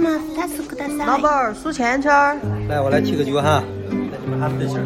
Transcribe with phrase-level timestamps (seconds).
[0.00, 2.34] 老板儿数钱钱儿，
[2.68, 3.62] 来，我来提个酒哈。
[3.90, 4.80] 来，你们喊对声。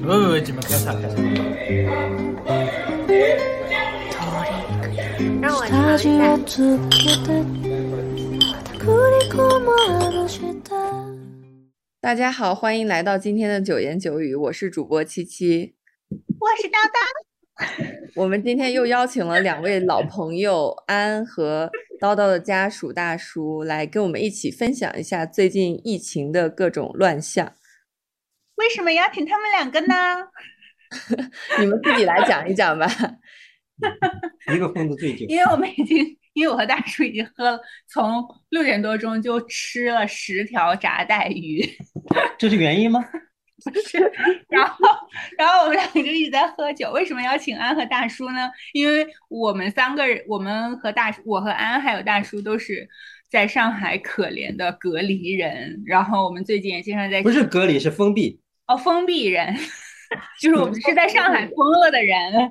[0.00, 1.16] 不不不，你们开茶开茶。
[5.42, 6.38] 让我尝一下。
[12.00, 15.74] 大家好，欢迎来到今天的九言九语，我是主播七七，
[16.08, 16.96] 我是叨叨。
[18.16, 21.70] 我们今天又邀请了两位老朋友安和。
[22.04, 27.54] 叨叨的家属大叔来跟我们一起分享一下最近疫情的各种乱象。
[28.56, 29.94] 为什么邀请他们两个呢？
[31.58, 32.86] 你们自己来讲一讲吧。
[34.54, 35.24] 一个疯子醉酒。
[35.32, 36.04] 因为我们已经，
[36.34, 37.58] 因为我和大叔已经喝了，
[37.88, 41.66] 从六点多钟就吃了十条炸带鱼。
[42.38, 43.02] 这是原因吗？
[43.64, 43.98] 不是，
[44.48, 44.76] 然后，
[45.38, 46.90] 然后我们两个就一直在喝酒。
[46.92, 48.50] 为什么要请安和大叔呢？
[48.72, 52.88] 因为我们三个人，我们和大叔，我和安还有大叔都是
[53.30, 55.82] 在上海可怜的隔离人。
[55.86, 58.40] 然后我们最近也经常在，不是隔离，是封闭。
[58.66, 59.54] 哦，封闭人，
[60.40, 62.50] 就是我们是在上海疯了的人。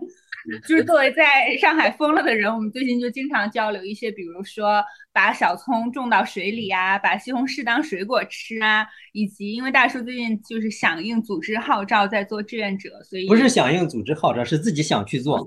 [0.67, 15.39] 就是作为在上海疯了的人，我们最近就经常交流一些，比如说把小葱种到水里啊，把西红柿当水果吃啊，以及因为大叔最近就是响应组织号召在做志愿者，所以不是响应组织号召，是自己想去做。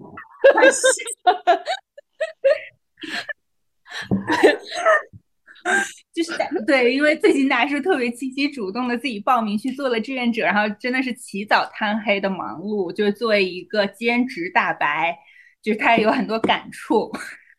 [6.17, 6.33] 就是
[6.65, 12.91] 对，因为最近大叔特别积极主动的自己报名去做了志愿者，然后真的是起早贪黑的忙碌。
[12.91, 15.15] 就是作为一个兼职大白，
[15.61, 17.13] 就是他也有很多感触。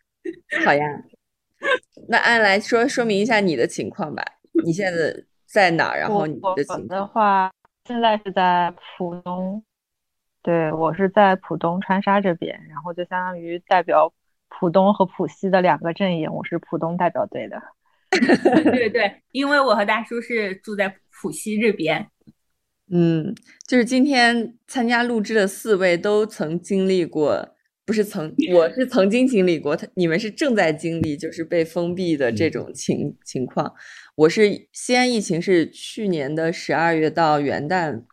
[0.65, 0.83] 好呀，
[2.09, 4.23] 那按来说说明一下你的情况吧。
[4.65, 5.95] 你现在在哪？
[5.95, 7.51] 然后你的情况的话，
[7.85, 9.63] 现在是在浦东。
[10.41, 14.11] 对我是在浦东川沙这边，然后就相当于代表
[14.49, 17.61] 浦东和浦西的两个阵营，我是浦东代表队的。
[18.71, 22.07] 对对，因为我和大叔是住在浦西这边。
[22.89, 23.35] 嗯，
[23.67, 33.73] 就是今天参加录制的四位都曾经历过，不是曾，我是曾经经历过，他你们是正在经历，就是被封闭的这种情情况。
[34.15, 38.03] 我是西安疫情是去年的十二月到元旦，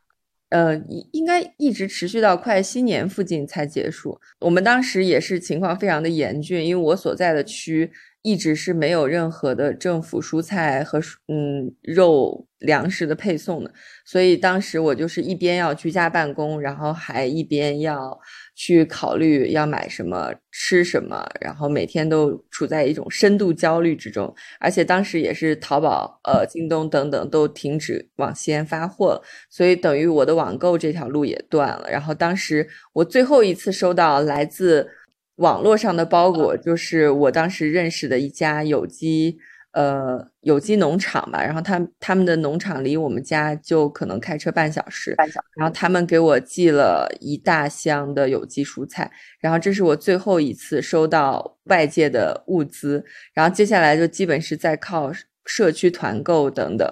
[0.49, 0.77] 呃，
[1.13, 4.21] 应该一直持续到快新年附近才结束。
[4.41, 7.93] 我们当时也是情况非常的严峻，因为我所在的区。
[8.25, 10.99] 一直是没有任何的政府蔬菜和
[11.29, 13.71] 嗯肉粮食的配送的，
[14.07, 18.19] 所以当时我就是一边要居家办公，然后还一边要
[18.57, 24.35] 去考虑要买什么吃什么，然后每天都处在一种深度焦虑之中。
[24.59, 31.91] 而且当时也是淘宝、呃京东等等都停止往西安发货，所以等于我的网购这条路也断了。
[31.91, 34.89] 然后当时我最后一次收到来自。
[35.37, 39.37] 网络上的包裹就是我当时认识的一家有机
[39.73, 45.47] 呃有机农场吧，然后他他们的农场离我们家就可能开车半小时，半小时。
[45.57, 55.11] 然后他们给我寄了一大箱的有机蔬菜，然后这是我最后一次收到外界的物资，然后接下来就基本是在靠
[55.45, 56.89] 社区团购等等。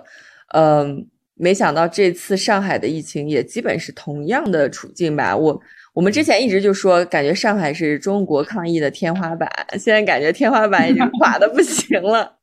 [0.55, 5.61] 嗯，没想到这次上海的疫情也基本是同样的处境吧，我。
[5.93, 9.49] 我们之前一直就说，感觉上海是中国抗疫的天花板，
[9.79, 12.39] 现在感觉天花板已经垮的不行了，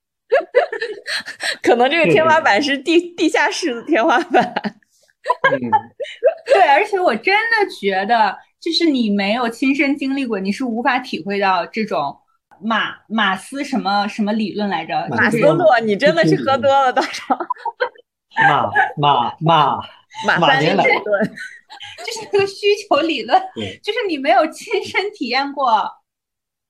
[1.63, 4.53] 可能这个天花板是地地下室的天花板。
[6.53, 12.15] 对，而且我真的觉得，就是你没有亲身经历过，你是无法体会到这种
[12.61, 15.07] 马马斯什么什么理论来着？
[15.09, 17.37] 马斯洛，你真的是喝多了多少？
[18.47, 19.81] 马马马
[20.25, 20.85] 马三立理论。
[22.05, 23.41] 就是那个需求理论，
[23.83, 25.89] 就是你没有亲身体验过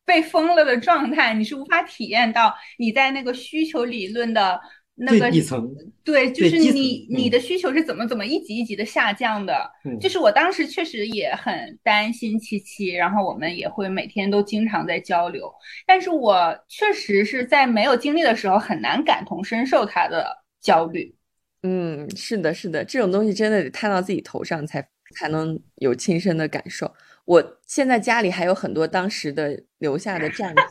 [0.06, 4.60] 被封了的状态，你是无法体验到你在那个需求理论的
[4.96, 5.70] 那个底层。
[6.04, 9.70] 对，就是你你的需求是怎么怎么一级一级的下降的。
[10.02, 15.54] 就是我当时确实也很担心七七，然后我们也会每天都经常在交流，
[15.86, 21.16] 但是我确实是在没有经历的时候很难感同身受他的焦虑。
[21.64, 26.94] 嗯，是的，是的，这种东西真的得摊到自己头上才才能有亲身的感受。
[27.26, 30.62] 我现在家里还有很多当时的留下的战绩，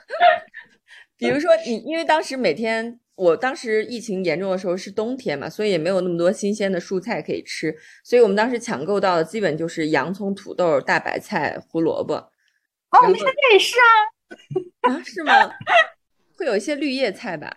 [1.16, 12.14] 比如说你，因为当时每天，我当时疫情严重的时候是冬天嘛，所以也没有那么多新鲜的蔬菜可以吃，所以我们当时抢购到的基本就是洋葱、土豆、大白菜、胡萝卜。
[12.14, 15.32] 哦，我们现在也是啊，啊，是吗？
[16.36, 17.56] 会有一些绿叶菜吧。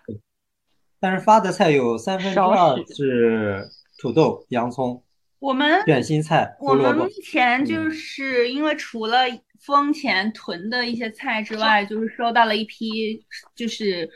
[1.00, 3.66] 但是发的菜有三分之二是
[3.98, 5.02] 土豆、洋葱，
[5.38, 7.10] 我们卷心菜、胡萝卜我们目。
[7.24, 9.24] 前就嗯是因为除了
[9.60, 13.24] 封前囤的一些菜之外，就是收到了一批
[13.54, 14.08] 就是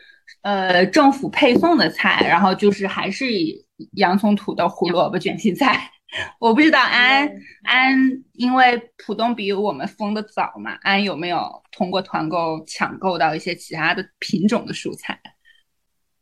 [0.43, 5.91] 呃政府配送的菜，然后就是还是以洋葱、土豆、胡萝卜、卷心菜。
[6.39, 7.29] 我不知道安
[7.65, 7.99] 安，
[8.35, 15.19] 因为浦东比我们封的早嘛，安有没有通过团购抢购到一些其他的品种的蔬菜？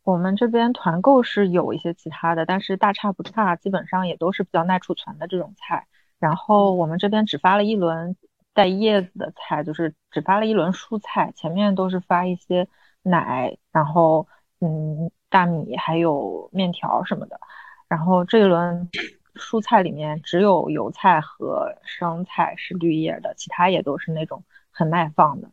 [0.04, 5.86] 我们这边团购是有一些其他的，但是大差不差，基本上也都是比较耐储存的这种菜。
[6.18, 8.16] 然后我们这边只发了一轮
[8.52, 12.66] 带叶子的菜，就是只发了一轮蔬菜，前面都是发一些
[13.02, 14.26] 奶，然后
[14.60, 17.40] 嗯大米还有面条什么的。
[17.88, 18.88] 然后这一轮
[19.34, 25.48] 蔬菜里面只有油菜和生菜是绿叶的，其他也都是那种很耐放的。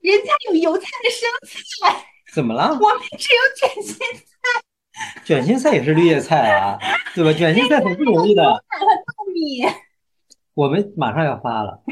[0.00, 1.28] 人家有油菜的生
[1.88, 2.68] 菜，怎么了？
[2.68, 5.22] 我们只有卷心菜。
[5.24, 6.78] 卷心菜也是绿叶菜啊，
[7.14, 7.32] 对吧？
[7.32, 8.42] 卷心菜很不容易的。
[8.42, 8.78] 大
[9.32, 9.62] 米。
[10.54, 11.82] 我们马上要发了，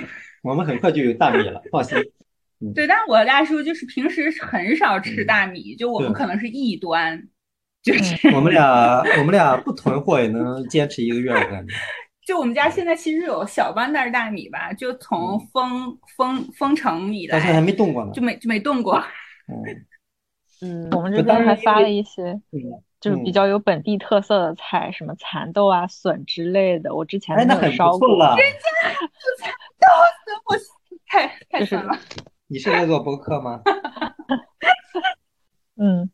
[0.42, 1.98] 我们很快就有大米了，放心。
[2.74, 7.28] 对，但我大叔就是平时很少吃大米，就我们可能是异端，
[7.82, 11.74] 就是我们俩我们俩不囤货也能坚持一个月，我感觉。
[12.26, 18.22] 就我们家现在其实有小半袋大米吧，就从封封封城以到现在还没动过呢就。
[18.22, 18.96] 没就没动过。
[19.48, 19.60] 嗯
[20.64, 22.22] 嗯，我们这边还发了一些
[22.52, 27.98] 嗯，就是比较有本地特色的菜，什么蚕豆啊、笋之类的，我之前哎，都那很没有烧过。
[27.98, 28.34] 不错了。
[30.46, 30.56] 我
[31.06, 31.98] 太太就是酸了。
[32.46, 33.60] 你是在做播客吗？
[35.76, 36.10] 嗯，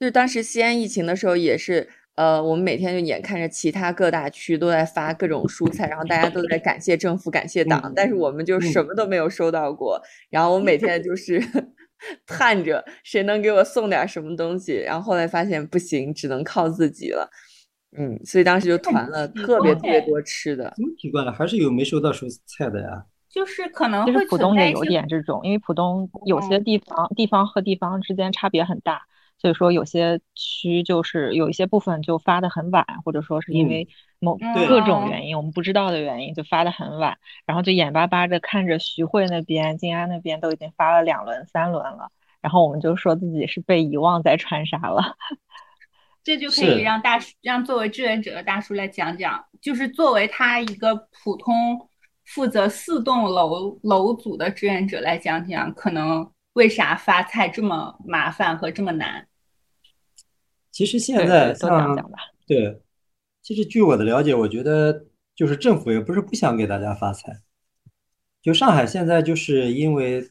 [0.00, 10.00] 就是当时西安疫情的时候，也是呃，我们每天就眼看着其他各大区都在发各种蔬菜，然后大家都在感谢政府、感谢党，嗯但是我们就嗯什么都没有收到过。
[10.30, 11.40] 然后我每天就是
[12.26, 17.28] 盼着谁能给我送点什么东西，然后后来发现不行，只能靠自己了。
[17.96, 20.72] 嗯，所以当时就团了特别特别多吃的。
[20.76, 21.32] 怎么奇怪了？
[21.32, 23.04] 还是有没收到蔬菜的呀？
[23.28, 29.02] 就是可能其实会浦东也有点这种，因为浦东有些嗯地方地方和地方之间差别很大，
[29.38, 33.88] 所以说有些区就是有一些部分就发的很晚，或者说是因嗯为
[34.22, 42.10] 某各种嗯原因我们不知道的原因就发的很晚，然后就眼巴巴的看着徐汇那边、静安那边都已经发了两轮、三轮了，
[42.40, 45.16] 然后我们就说自己是被遗忘在川沙了。
[46.22, 51.88] 这就可以让大叔让作为志愿者的大叔来讲讲，就是作为他一个普通
[52.24, 59.26] 负责四栋楼楼组的志愿者来讲讲，可能为啥发菜这么麻烦和这么难？
[60.70, 62.18] 其实现对在对多讲像讲吧。
[62.46, 62.80] 对，
[63.42, 67.42] 其实据我的了解，我觉得就是政府也不是不想给大家发菜，
[68.40, 70.30] 就上海现在就是因为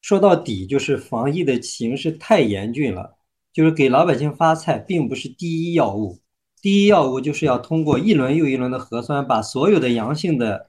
[0.00, 3.16] 说到底就是防疫的形势太严峻了，
[3.52, 6.20] 就是给老百姓发菜并不是第一要务，
[6.60, 10.68] 第一要务就是要通过一轮又一轮的核酸，把所有的阳性的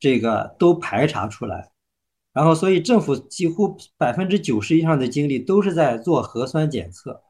[0.00, 1.72] 这个都排查出来。
[2.32, 7.23] 然后，所以政府几乎百分之九十以上的精力都是在做核酸检测，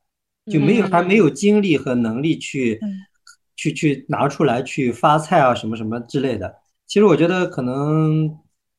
[0.51, 2.89] 就没有还没有精力和能力去嗯
[3.57, 6.55] 去去拿出来去发菜啊什么什么之类的。
[6.87, 8.29] 其实我觉得可能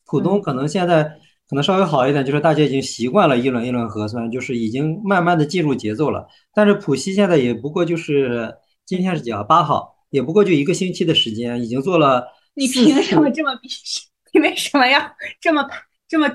[0.06, 1.04] 浦东嗯可能现在
[1.48, 6.28] 可能稍微好一点，就是大家已经习惯了一轮一轮核酸，就是已经慢慢的进入节奏了。
[6.54, 9.44] 但是浦西现在也不过就是今天是几号？
[9.44, 14.08] 八号，也不过就一个星期的时间，已经做了 你凭什么这么鄙视？
[14.34, 15.00] 你为什么要
[15.40, 15.68] 这么
[16.08, 16.30] 这么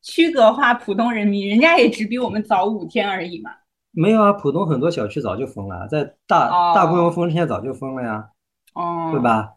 [0.00, 1.48] 区隔化普通人民？
[1.48, 3.50] 人家也只比我们早五天而已嘛。
[3.92, 8.30] 没有啊，浦东很多小区早就封了，在大大规模哦封之前早就封了呀，
[8.74, 9.20] 哦，对？
[9.20, 9.52] 吧？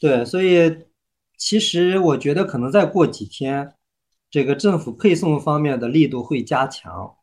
[0.00, 0.84] 对，所以
[1.36, 3.74] 其实我觉得可能再过几天，
[4.30, 7.14] 这个政府配送方面的力度会加强，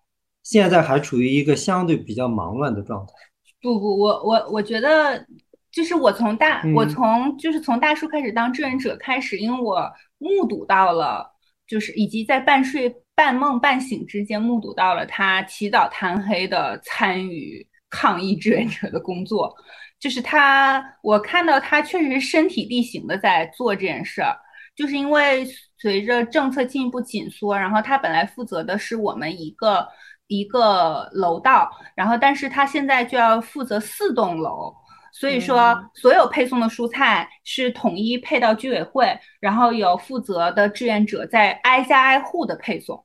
[0.43, 3.13] 现在还处于一个相对比较忙乱的状态。
[3.61, 5.25] 不不，我我我觉得，
[5.71, 11.29] 就是我从大，我嗯从就是从大叔开始当志愿者开始，因为我目睹到了，
[11.67, 19.53] 就是以及在半睡半梦半醒之间目睹到了他起早贪黑的参与抗疫志愿者的工作，
[19.99, 24.33] 就是他，我看到他确实身体力行的在做这件事儿。
[24.73, 25.45] 就是因为
[25.77, 29.85] 随着政策进一步紧缩，然后他本来负责的是我们一个
[30.27, 34.73] 一个楼道，然后但是他现在就要负责四栋楼，
[35.11, 43.03] 所以说嗯所有配送的蔬菜是统一配到居委会，然后有负责的志愿者在挨家挨户的配送。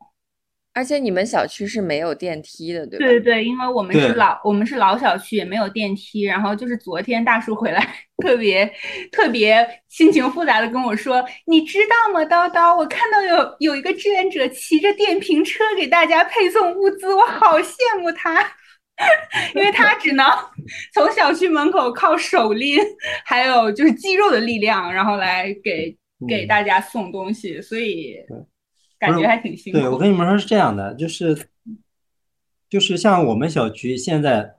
[0.74, 3.06] 而且你们小区是没有电梯的，对吧？
[3.06, 6.22] 对对对，因为我们是老我们是老小区，也没有电梯。
[6.22, 8.70] 然后就是昨天大叔回来，特别
[9.12, 12.76] 特别心情复杂的跟我说：“你知道吗，叨叨？
[12.76, 18.44] 我看到有有一个志愿者骑着电瓶车给大家配送物资，我好羡慕他。
[19.56, 20.24] 因为他只能
[20.92, 22.78] 从小区门口靠手拎，
[23.24, 25.96] 还有就是肌肉的力量，然后来给
[26.28, 28.36] 给嗯大家送东西，所以对
[29.06, 29.78] 感觉还挺辛苦。
[29.78, 31.48] 对，我跟你们说是这样的，就是
[32.68, 34.56] 就是像我们小区现在，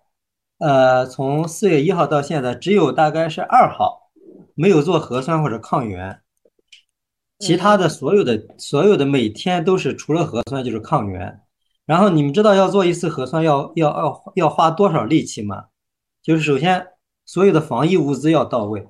[0.60, 4.12] 呃，从四月一号到现在，只有大概是二号
[4.54, 6.22] 没有做核酸或者抗原，
[7.40, 11.42] 其他的所有的所有的每天都是除了核酸就是抗原。
[11.86, 15.66] 然后你们知道要做一次核酸要要要要花多少力气吗？
[16.24, 16.88] 就是首先
[17.26, 18.88] 所有的防疫物资要到位，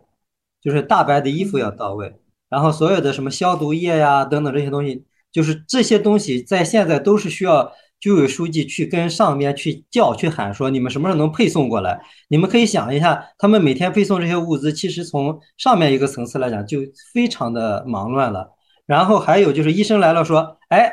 [0.61, 2.15] 就是大白的衣服要到位，
[2.47, 5.03] 然后所有的什么消毒液呀等等这些东西，
[5.35, 11.99] 就是这些东西在现在都是需要居委书记去跟上面去叫去喊说你们什么时候能配送过来？
[12.29, 16.79] 你们可以想一下，他们每天配送这些物资，其实从上面一个层次来讲就
[17.13, 18.53] 非常的忙乱了。
[18.85, 20.89] 然后还有就是医生来了说，哎，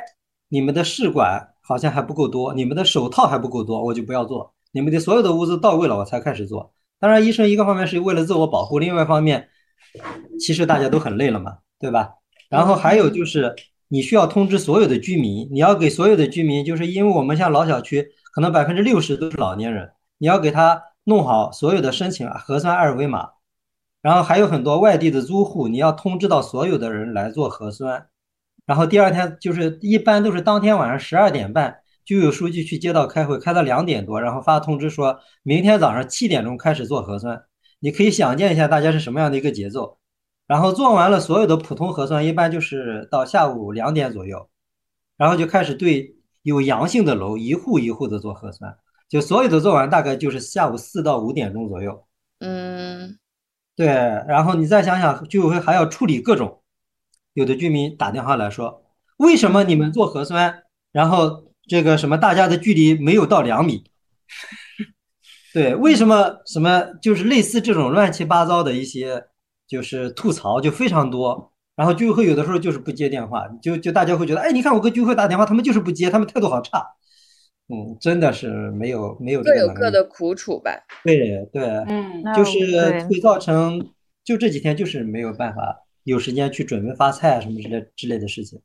[0.48, 4.52] 你们的试管好像还不够多，你们的手套还不够多，我就不要做。
[4.72, 6.74] 你们的所有的物资到位了，我才开始做。
[6.98, 9.48] 当然，医生一个方面是为了自我保护，另外一方面，
[10.40, 12.14] 其实大家都很累了嘛，对吧？
[12.48, 13.54] 然后还有就是，
[13.92, 23.28] 你需要通知所有的居民，你要给所有的居民，就是因为我们像老小区，可能百分之六十都是老年人，你要给他弄好所有的申请核酸二维码，
[24.00, 28.06] 然后还有很多外地的租户，你要通知到所有的人来做核酸，
[28.64, 31.76] 然后第二天就是一般都是当天晚上十二点半。
[32.04, 37.42] 就有书记去街道开会，开到两点多，然后发通知说，明天早上七点钟开始做核酸。
[37.78, 39.98] 你可以想见一下大家是什么样的一个节奏。
[40.52, 44.50] 然后做完了所有的普通核酸，一般就是到下午两点左右，
[45.16, 48.76] 然后就开始对有阳性的楼一户一户的做核酸，
[49.08, 52.06] 就所有的做完大概就是下午四到五点钟左右。
[52.40, 53.18] 嗯
[53.74, 56.60] 对，然后你再想想，居委会还要处理各种，
[57.32, 58.84] 有的居民打电话来说，
[59.16, 63.84] 为什么你们做核酸，然后这个什么大家的距离没有到两米？
[65.54, 69.28] 对，为什么什么就是类似这种乱七八糟的一些
[69.66, 76.86] 就是吐槽就非常多，然后居委会有的时候就是不接电话，就就大家会觉得，哎，你看我跟居委会打电话，他们就是不接，他们态度好差，
[77.68, 80.70] 嗯，真的是没有没有各有各的苦楚吧。
[81.04, 83.90] 对对，嗯，就是会造成，
[84.24, 88.60] 就这几天就是没有办法有时间去准备发菜啊什么之类之类的事情，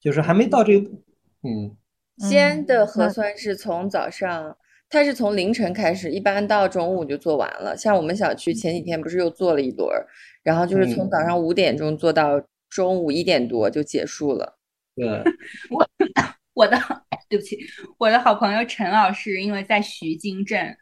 [0.00, 1.02] 就是还没到这一步。
[1.42, 1.76] 嗯，
[2.18, 4.56] 西安的核酸是从早上，
[4.90, 7.76] 它是从凌晨开始，一般到中午就做完了。
[7.76, 10.06] 像我们小区前几天不是又做了一轮儿，
[10.42, 14.58] 然后就是从嗯早上五点钟做到中午一点多就结束了。
[14.96, 15.06] 对，
[15.70, 15.86] 我
[16.54, 16.78] 我的
[17.28, 17.58] 对不起，
[17.98, 20.76] 我的好朋友陈老师，因为在徐泾镇，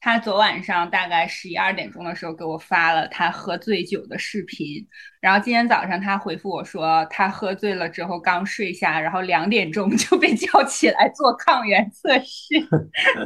[0.00, 4.86] 他昨晚上大概十一二点钟的时候给我发了他喝醉酒的视频，
[5.20, 12.60] 然后今天早上他回复我说，他喝醉了之后刚睡下，然后两点钟就被叫起来做抗原测试，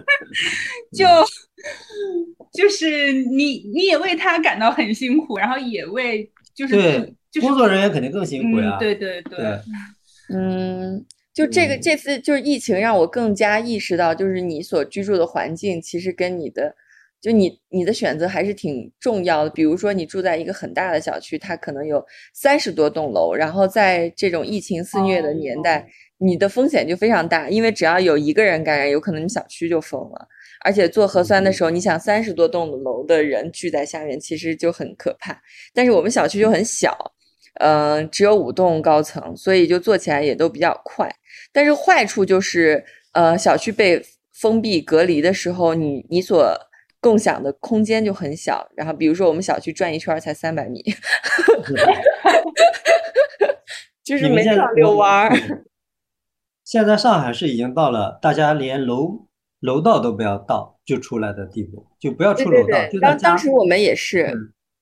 [0.97, 1.07] 就
[2.53, 8.79] 就是你你也为他感到很辛苦，然后也为就是对，就是工作人员肯定更辛苦嗯呀。
[8.79, 9.39] 对对对。
[9.39, 9.61] 对，
[10.35, 16.75] 嗯，就这个嗯这次就是疫情，让我更加意识到，就是你所居住的环境其实跟你的，
[17.21, 19.51] 就你你的选择还是挺重要的。
[19.51, 25.87] 比如说，你住在一个很大的小区，它可能有三十多栋楼，然后在这种疫情肆虐的年代，
[26.19, 30.29] 你的风险就非常大，因为只要有一个人感染，有可能你小区就封了。
[30.65, 35.41] 而且做核酸的时候，你想三十多栋楼的人聚在下面，其实就很可怕。
[35.75, 36.97] 但是我们小区就很小，
[37.55, 41.09] 嗯、只有五栋高层，所以就做起来也都比较快。
[41.53, 46.53] 但是坏处就是，呃，小区被封闭隔离的时候，你你所
[47.01, 48.69] 共享的空间就很小。
[48.75, 50.83] 然后比如说我们小区转一圈儿才三百米，
[54.03, 55.37] 就是没法遛弯儿。
[56.65, 59.27] 现在上海市已经到了大家连楼
[59.61, 63.37] 楼道都不要到就出来的地步，就不要出楼道，对，就在当。
[63.37, 64.33] 时我们也是，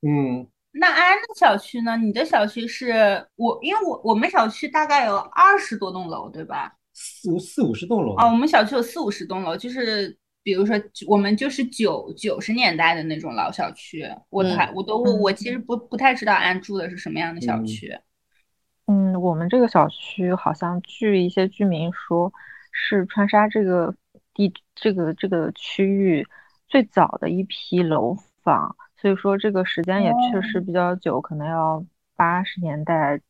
[0.03, 1.97] 嗯，那安的小区呢？
[1.97, 6.73] 你的小区是我，因为我我们小区大概有二十多栋楼，对吧？
[6.93, 17.99] 四五四五十栋楼哦，我们小区有四五十栋楼，就是比如说我们就是九九十年代的那种老小区，我嗯还我都我我其实不不太知道安住的是什么样的小嗯区。
[18.87, 22.33] 嗯，我们这个小区好像据一些居民说，
[22.73, 23.95] 是川沙这个
[24.35, 26.27] 地这个这个区域
[26.69, 31.85] 最早的一批楼房，所以说这个时间也确实比较久，可能要
[32.17, 33.21] 八十年代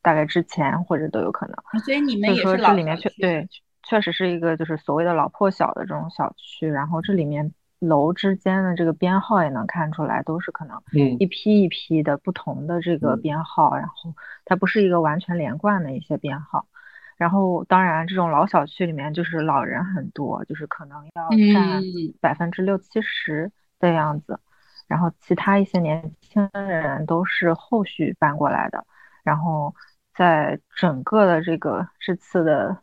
[0.00, 1.56] 大概之前或者都有可能。
[1.84, 3.48] 所以你们也是老这里面小区确对，
[3.82, 16.66] 确实是一个就是所谓的老破小的这种小区，然后这里面楼之间的这个编号也能看出来，都是可能嗯一批一批的不同的这个嗯编号，然后它不是一个完全连贯的一些编号。
[17.16, 24.38] 然后当然这种老小区里面就是老人很多，就是可能要占嗯百分之六七十的样子。
[24.88, 28.84] 然后其他一些年轻人都是后续搬过来的。
[29.22, 29.74] 然后
[30.14, 32.82] 在整个的这个这次的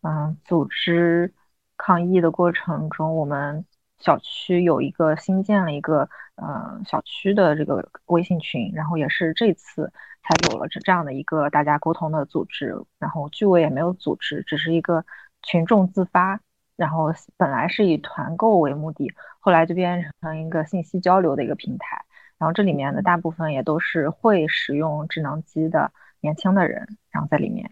[0.00, 1.32] 嗯组织
[1.76, 3.64] 抗议的过程中，我们
[3.98, 9.92] 小区有一个新建了一个嗯小区的这个微信群，然后也是这次
[10.22, 12.74] 才有了这这样的一个大家沟通的组织。
[12.98, 15.04] 然后居委也没有组织，只是一个
[15.42, 16.40] 群众自发。
[16.82, 19.08] 然后本来是以团购为目的，
[19.38, 22.04] 后来就变成一个信息交流的一个平台。
[22.38, 27.70] 然后这里面的大部分也都是会使用智能机的年轻的人，然后在里面。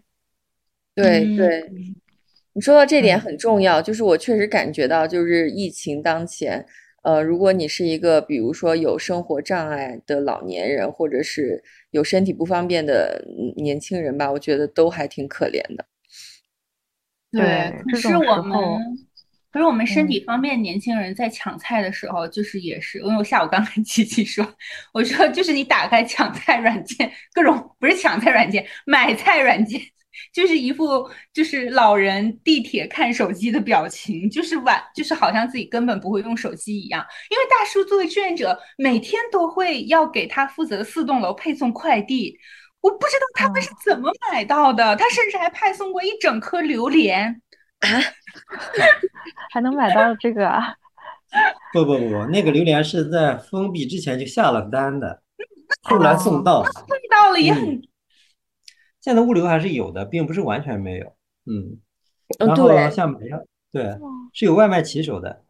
[0.95, 1.69] 对对，
[2.53, 6.65] 你说到这点嗯很重要，就是我确实感觉到，就是疫情当前，
[7.03, 15.85] 呃，如果你是一个比如说有生活障碍的老年人，或者是有身体不方便的嗯年轻人吧，我觉得都还挺可怜的。
[17.33, 18.59] 对，可是我们，
[19.53, 24.45] 可是我们身嗯体方面年轻人在抢菜的时候，就是也是，因为我下午刚跟琪琪说，
[24.93, 29.81] 我说就是你打开抢菜软件，各种不是抢菜软件，买菜软件，
[30.35, 37.05] 就是一副就是老人地铁看手机的表情，就是晚，就是好像自己根本不会用手机一样。
[37.31, 42.37] 因为大叔作为志愿者，每天都会要给他负责的四栋楼配送快递。
[42.81, 47.41] 我不知道他们是怎么买到的，他甚至还派送过一整颗榴莲。
[49.51, 50.75] 还能买到这个啊？
[51.73, 55.23] 不不不不，那个榴莲是在封闭之前就下了单的，
[55.83, 56.65] 后来送到。
[56.65, 57.83] 送到了也嗯很
[59.01, 61.07] 现在物流还是有的，并不是完全没有。
[61.47, 61.81] 嗯，
[62.39, 63.97] 嗯，然后对像买药，对，
[64.35, 65.43] 是有外卖骑手的。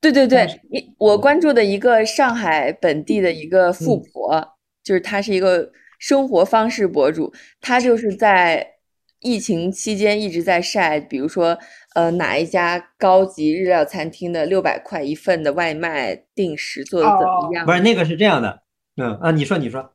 [0.00, 8.74] 对对对，你我关注的一个上海本地的一个富嗯婆，就是她是一个生活方式博主，他就是在
[9.20, 11.58] 疫情期间一直在晒，比如说
[11.94, 17.66] 呃哪一家高级日料餐厅的六百块一份的外卖定时做的怎么哦样？
[17.66, 18.62] 不是那个是这样的，
[18.96, 19.92] 嗯啊，你说你说，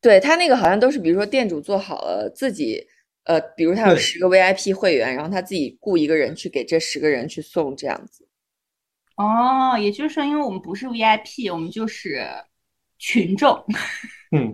[0.00, 2.86] 对他那个好像都是，比如说店主做好了自己，
[3.24, 8.28] 呃，比如他有十个 VIP 会员，然后他自己雇一个人去给这十个人去送这样子。
[9.16, 12.24] 哦，也就是说，因为我们不是 VIP，我们就是
[12.98, 13.60] 群众。
[14.32, 14.50] 嗯，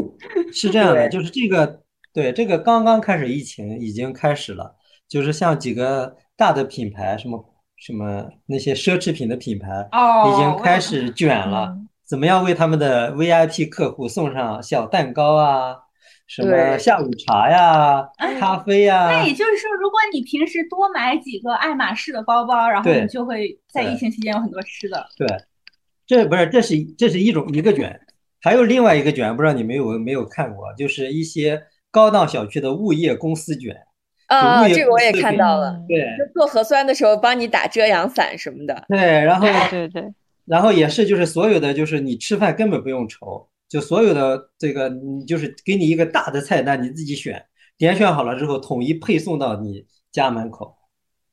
[0.52, 1.82] 是这样的，就是这个，
[2.12, 4.76] 对，这个刚刚开始疫情已经开始了，
[5.08, 7.44] 就是像几个大的品牌，什么
[7.76, 15.76] 什么那些奢侈品的品牌，哦已经开始卷了嗯，怎么样为他们的 VIP 客户送上小蛋糕啊，
[16.26, 25.06] 什么下午茶呀、 哎咖啡呀那，也就是说，如果你平时多买几个爱马仕的包包，然后你就会在疫情期间有很多吃的。
[25.16, 25.26] 对，
[26.06, 27.98] 这不是，这是这是一种一个卷，
[28.42, 33.74] 还有另外一个卷，不知道你没有没有看过，就是一些高档小区的物业公司卷，
[34.26, 38.85] 啊，这个我也看到了，嗯对就做核酸的时候帮你打遮阳伞什么的。
[38.88, 40.12] 对，然后对对，
[40.44, 47.44] 然后也是就是所有的就是你吃饭根本不用愁，就所有的这个你就是给你一个大的菜单，你自己选，
[47.78, 50.76] 点选好了之后统一配送到你家门口，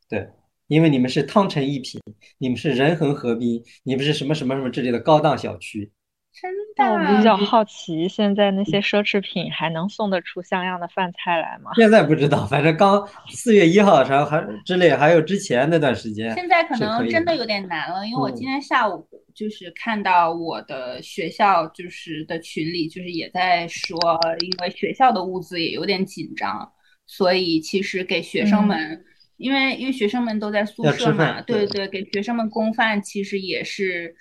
[0.07, 0.29] 对。
[0.67, 1.99] 因为你们是汤臣一品，
[2.37, 5.91] 你们是仁恒河滨，你们是什么什么什么之类的高档小区，
[6.31, 7.23] 真但我比？
[7.23, 11.71] 较好奇，现在那些奢侈品还能送得出像样的饭菜来吗？
[11.75, 23.99] 现在不知道，反正刚四月一号啥还之类，还有之前那段时间，现在可能真的有点难了，因为我嗯今天下午就是看到我的学校就是的群里，就是也在说，
[24.39, 26.71] 因为学校的物资也有点紧张，
[27.05, 34.15] 所以其实给学生嗯们，因为因为学生们都在宿舍嘛，对对，给学生们供饭其实也是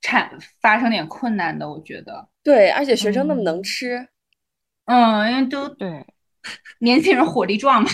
[0.00, 4.08] 产发生点困难的，我觉得，对，而且学生那么能嗯吃，
[4.86, 6.06] 嗯，因为都对，
[6.80, 7.88] 年轻人火力壮嘛，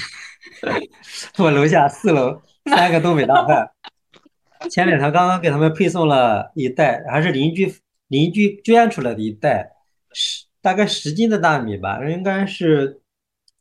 [1.39, 3.71] 我楼下四楼三个东北大汉，
[4.71, 7.75] 前两天刚刚给他们配送了一袋，还是邻居
[8.09, 9.73] 邻居捐出来的一袋，
[10.13, 13.01] 十大概十斤的大米吧，应该是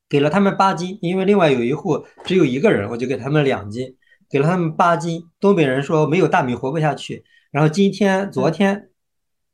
[0.07, 3.97] 给了他们八斤，因为另外有一户只有一个人，我就给他们两斤，
[4.29, 5.23] 给了他们八斤。
[5.39, 8.89] 东北人说没有大米活不下去，然后今天昨天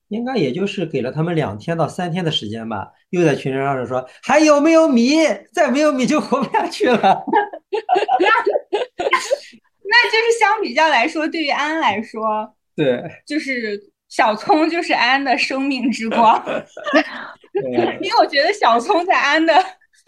[0.08, 5.18] 应该也就是给了他们两天到三天的时间吧，又在群上说还有没有米，
[5.54, 6.98] 再没有米就活不下去了。
[9.92, 16.42] 那就是相比较来说，对于安来说，对，就是小葱就是安的生命之光。
[18.00, 19.54] 因为我觉得小葱在安的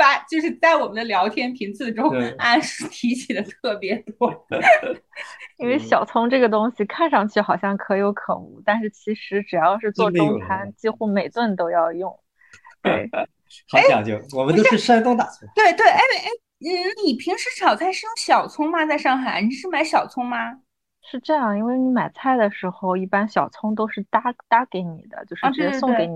[0.01, 4.47] 发，就是在我们的聊天频次中对，安是提起的特别多。
[5.59, 12.19] 因为小葱这个东西看上去好像可有可无，但是其实只要是做中餐，几乎每顿都要用。
[12.81, 13.07] 对，
[13.69, 15.47] 好讲究，我们都是山东大葱。
[15.53, 16.29] 对对，哎哎，
[16.61, 18.83] 嗯，你平时炒菜是用小葱吗？
[18.87, 20.59] 在上海，你是买小葱吗？
[21.03, 26.13] 是这样，因为你买菜的时候，一般小葱都是搭搭给你的，就是啊直接送对对对给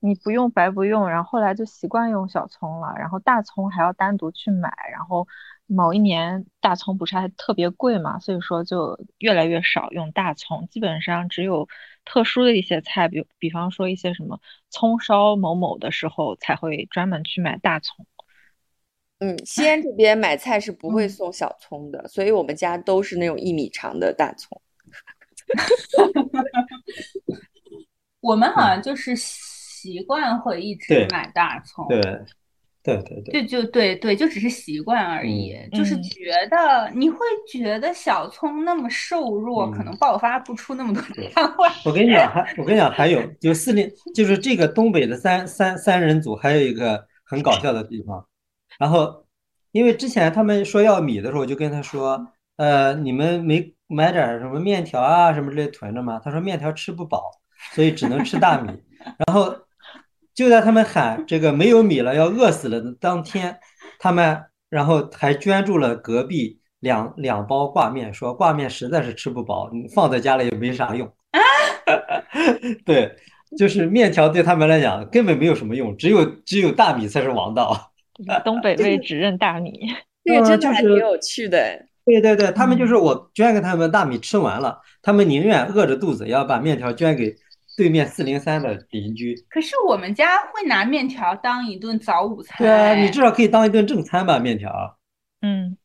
[0.00, 1.08] 你不用白不用。
[1.08, 4.72] 然后后来就习惯用小葱了，然后大葱还要单独去买。
[4.92, 5.26] 然后
[5.66, 11.68] 某一年大葱不是还特别贵嘛，所以说就越来越少用大葱，基本上只有
[12.04, 18.06] 特殊的一些菜，比比方说一些什么葱烧某某的时候才会专门去买大葱。
[19.18, 24.60] 嗯，西安这边买菜是不会嗯送小葱的，所以我们家都是那种一米长的大葱。
[28.20, 29.16] 我们好像就是
[29.86, 32.00] 习惯会一直买大葱，对，
[32.82, 35.52] 对对对，就就对对，就只是习惯而已。
[35.52, 37.18] 嗯就是嗯觉得你会
[37.48, 41.02] 觉得小葱那么瘦弱，可嗯能爆发不出那么多。
[41.84, 48.26] 我跟你讲，还我跟你讲，还有就四零，就是这个东北的三三三人组，还有一个很搞笑的地方。
[48.78, 49.24] 然后，
[49.72, 56.20] 因为之前他们说要米的时候，我就跟他说，呃，你们没买点儿什么面条啊什么之类囤着吗？
[56.24, 57.30] 他说面条吃不饱，
[57.72, 58.70] 所以只能吃大米。
[59.26, 59.54] 然后
[60.36, 63.58] 就在他们喊这个没有米了，要饿死了的当天，
[63.98, 71.10] 他们然后还捐助了隔壁两两包挂面，说挂面实在是吃不饱，你放在家里也没啥用。
[72.84, 73.16] 对，
[73.56, 77.92] 就是面条对他们来讲根本没有什么用，只有只有大米才是王道。
[78.44, 79.72] 东北 味只认大米。
[80.22, 81.80] 这个真的呃就是还挺有趣的哎。
[82.04, 87.34] 对对对，他们就是我捐给他们大米吃完了，他们宁愿饿着肚子，也要把面条捐给
[87.76, 89.34] 对面四零三的邻居。
[89.50, 94.98] 可是我们家会拿面条当一顿早午餐，对啊，你至少可以当一顿正餐吧，面条。
[95.42, 95.76] 嗯，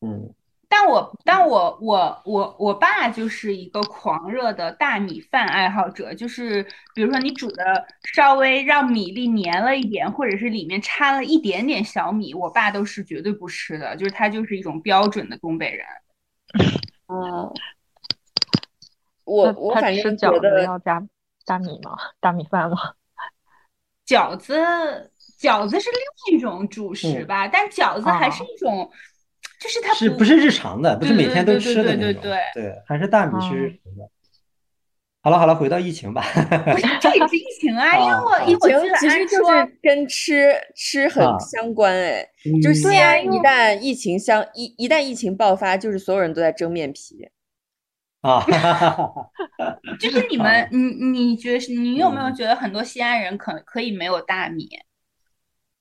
[0.00, 0.34] 嗯，
[0.68, 6.62] 但我但我我我我爸就是一个狂热的大米饭爱好者，就是
[6.94, 15.86] 比如说你煮的稍微让米粒粘了一点，或者是里面掺了一点点小米，我爸都是绝对不吃的，就是他就是一种标准的东北人。
[17.06, 17.52] 啊，
[19.24, 21.06] 我他我反吃饺子正觉得要加
[21.44, 21.96] 大米吗？
[22.20, 22.76] 大米饭吗？
[24.06, 24.54] 饺子
[25.40, 25.88] 饺子是
[26.28, 28.90] 另一种主食嗯吧，但饺子还是哦一种，
[29.60, 30.96] 就是它是不是日常的？
[30.98, 32.22] 不是每天都吃的那种。
[32.22, 34.10] 对对还是大米是哦日常的。
[35.22, 36.22] 好了好了，回到疫情吧。
[36.22, 37.96] 不是这也是疫情啊？
[37.96, 42.28] 因为我啊因为我记得其实就是跟吃吃很啊相关哎，
[42.62, 47.26] 就是西安一旦疫情相一一旦疫情爆发，就是所有人都在蒸面皮。
[48.24, 49.30] 啊，哈哈哈哈
[50.00, 50.78] 就是你们，你
[51.10, 54.66] 你觉得你有没有嗯觉得很多西安人可可以没有大米？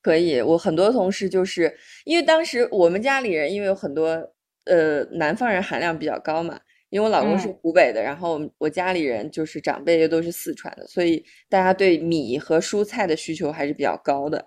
[0.01, 4.08] 可以，我很多同事就是因为当时我们家里人因为有很多
[4.65, 14.45] 呃南方人含量比较高嘛，因为我老公是嗯湖北的，然后我家里人就是长辈又都是四川的，所以大家对米和蔬菜的需求还是比较高的。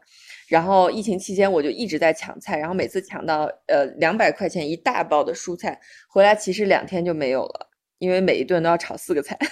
[0.48, 7.65] 然后疫情期间我就一直在抢菜，然后每次抢到呃两百块钱一大包的蔬菜，回来其实两天就没有了，
[7.98, 9.37] 因为每一顿都要炒四个菜。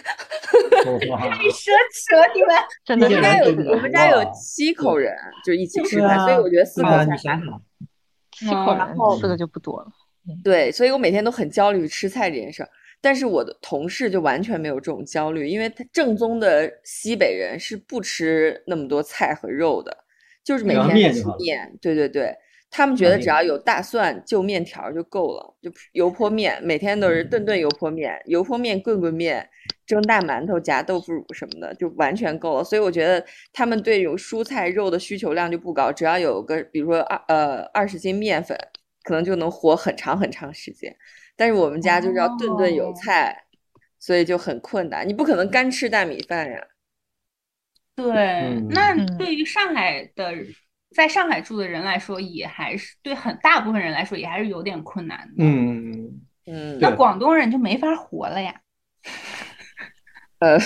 [1.10, 2.54] 哇太奢侈了，你们。
[2.84, 7.62] 真的我们家有我们家有哇七口人，就是一起吃饭，所以啊我觉得四口对啊，菜你想想，
[8.32, 9.86] 七口然后吃的就不多了。
[10.42, 12.68] 对，所以我每天都很焦虑吃菜这件事儿。
[13.00, 19.94] 但是我的同事就完全没有这种焦虑，因为他正宗的西北人是不吃那么多菜和肉的，
[20.42, 21.76] 就是每天面。
[21.82, 22.34] 对对对，
[22.76, 29.48] 他们觉得只要有大蒜、就面条就够了，就油泼面，每天都是顿顿油泼面、油泼面、棍棍面、
[29.86, 32.64] 蒸大馒头、夹豆腐乳什么的，就完全够了。
[32.64, 38.58] 所以我觉得他们对有蔬菜肉的需求量就不高，只要有个比如说二呃二十斤面粉，
[39.04, 40.92] 可能就能活很长很长时间。
[41.36, 43.44] 但是我们家就是要顿顿有哦菜，
[44.00, 45.08] 所以就很困难。
[45.08, 46.60] 你不可能干吃大米饭呀。
[47.94, 50.34] 对，嗯那嗯对于上海的，
[50.90, 55.44] 在上海住的人来说，也还是对很大部分人来说，也还是有点困难的。
[55.44, 58.60] 嗯，嗯，那广东人就没法活了呀。
[60.40, 60.58] 呃，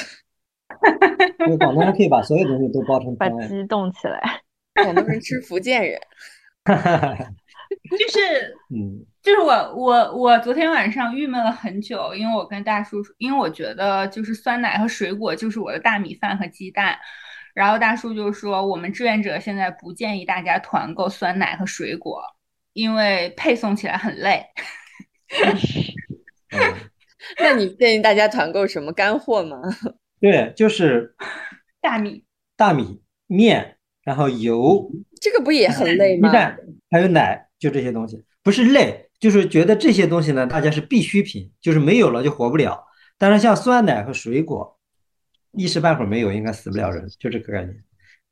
[1.46, 3.28] 因为广东人可以把所有东西都包成把。
[3.46, 4.42] 鸡冻起来。
[4.74, 6.00] 广东人吃福建人，
[6.64, 16.96] 就是嗯就是我我我昨天晚上郁闷了很久，因为我跟大叔，因为我觉得就是酸奶和水果就是我的大米饭和鸡蛋，
[17.58, 22.22] 然后大叔就说我们志愿者现在不建议大家团购酸奶和水果，
[22.72, 24.46] 因为配送起来很累。
[26.54, 26.74] 嗯，
[27.40, 29.60] 那你建议大家团购什么干货吗？
[30.22, 31.16] 对，就是
[31.80, 32.22] 大米
[32.56, 34.88] 大米、面，然后油、
[35.20, 36.28] 这个不也很累吗？
[36.28, 36.56] 鸡蛋，
[36.88, 42.84] 还有奶，就这些东西，不是累，就是觉得这些东西呢，大家是必需品，就是没有了就活不了。
[43.18, 44.77] 但是像酸奶和水果，
[45.52, 47.76] 一时半会儿没有，应该死不了人，就这个概念。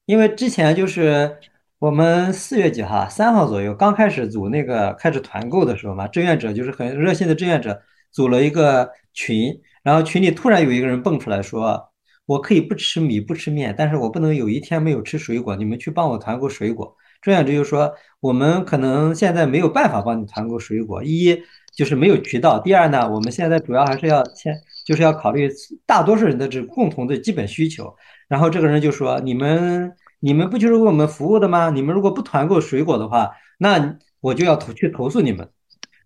[0.05, 1.39] 因为之前就是
[1.79, 11.93] 我们四月几号，三号左右刚开始组那个开始团购的时候嘛，志愿者就是很热心的志愿者组了一个群，然后群里突然有一个人蹦出来说，
[12.27, 16.97] 我可以不吃米不吃面，但是我不能有一天没有吃水果，你们去帮我团购水果。
[17.23, 21.43] 志愿者就说，我们可能现在没有办法帮你团购水果，一
[21.77, 24.53] 就是没有渠道，第二呢，我们现在主要还是要先
[24.85, 25.49] 就是要考虑
[25.87, 27.95] 大多数人的这共同的基本需求。
[28.27, 29.93] 然后这个人就说，你们。
[30.19, 31.69] 你们不就是为我们服务的吗？
[31.69, 35.47] 你们如果不团购水果的话，那我就要投去投诉你们。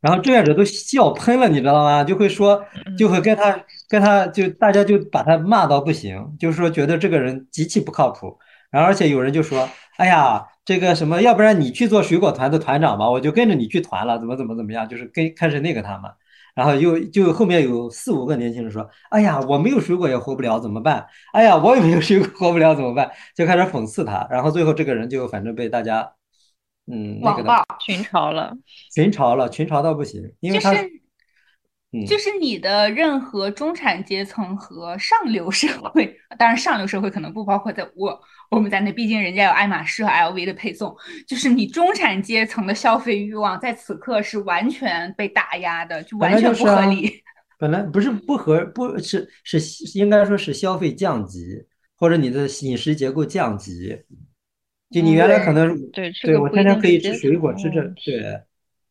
[0.01, 2.03] 然后志愿者都笑喷了，你知道吗？
[2.03, 2.63] 就会说，
[2.99, 8.37] 就会跟他跟他就大家就把他骂到不行，就是说觉得这个人极其不靠谱。
[8.73, 16.11] 然后而且有人就说，哎呀，这个什么，要不然你去做水果团的团长吧，我就跟着你去团了，怎么怎么怎么样，就是跟开始那个他嘛。
[16.55, 21.07] 然后又就后面有四五个年轻人说：“哎呀，我没有水果也活不了，怎么办？
[21.33, 24.27] 哎呀，我也没有水果活不了，怎么办？”就开始讽刺他。
[24.31, 26.13] 然后最后这个人就反正被大家，
[26.87, 27.45] 嗯，那个
[27.81, 28.53] 群嘲了，
[28.93, 30.75] 群嘲了，群嘲到不行，因为他。
[32.07, 40.95] 就是你的任何中产阶层和上流社会，当然上流社会可能不包括在我我们在内，毕竟人家有爱马仕和 LV 的配送。
[41.27, 47.13] 就是你中产阶层的消费欲望在此刻是完全被打压的，就完全不合理。
[47.59, 49.59] 本来不是不合，不是是
[49.99, 51.65] 应该说是消费降级，
[51.97, 53.99] 或者你的饮食结构降级。
[54.91, 58.41] 就你原来可能对对我天天可以吃水果，吃这对。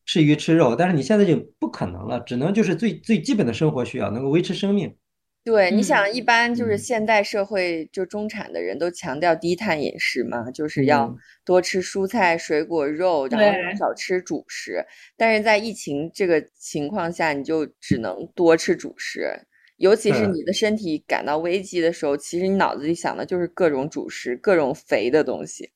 [0.09, 4.95] 吃鱼吃肉，但是你现在就不可能了，只能就是最最基本的生活需要能够维持生命。
[5.43, 14.83] 对，你想一般就是现代社会就中产的人都强调低碳饮食嘛，就是要多吃蔬菜、水果、肉，然后少吃主食。
[15.15, 19.29] 但是在疫情这个情况下，你就只能多吃主食，
[19.77, 25.69] 尤其是你的身体感到危机的时候，其实你脑子里想的就是各种主食、各种肥的东西，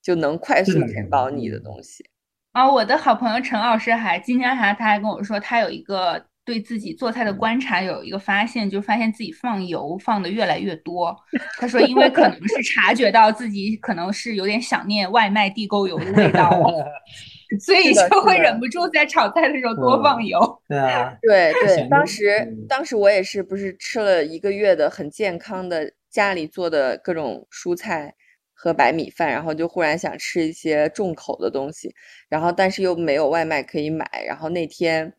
[0.00, 2.04] 就能快速填饱你的东西。
[2.52, 11.16] 啊，我的好朋友陈老师还今天还他还跟我说，他有一个对自己做菜的观察，有一个发现，就发现自己放油放的越来越多。
[11.58, 16.84] 他说，因为可能是察觉到自己可能是有点想念外卖地沟油的味道了，
[17.64, 20.40] 所以就会忍不住在炒菜的时候多放油。
[20.68, 28.12] 对啊， 对对，当时当时我也是不是吃了一个月的很健康的家里做的各种蔬菜。
[28.62, 31.94] 和白米饭，然后就忽然想吃一些重口的东西，
[32.28, 34.06] 然后但是又没有外卖可以买。
[34.26, 35.14] 然后那天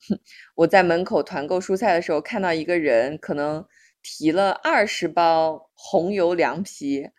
[0.53, 3.65] 我在门口团购蔬菜的时候，看到一个人可能
[4.03, 7.09] 提了二十包红油凉皮，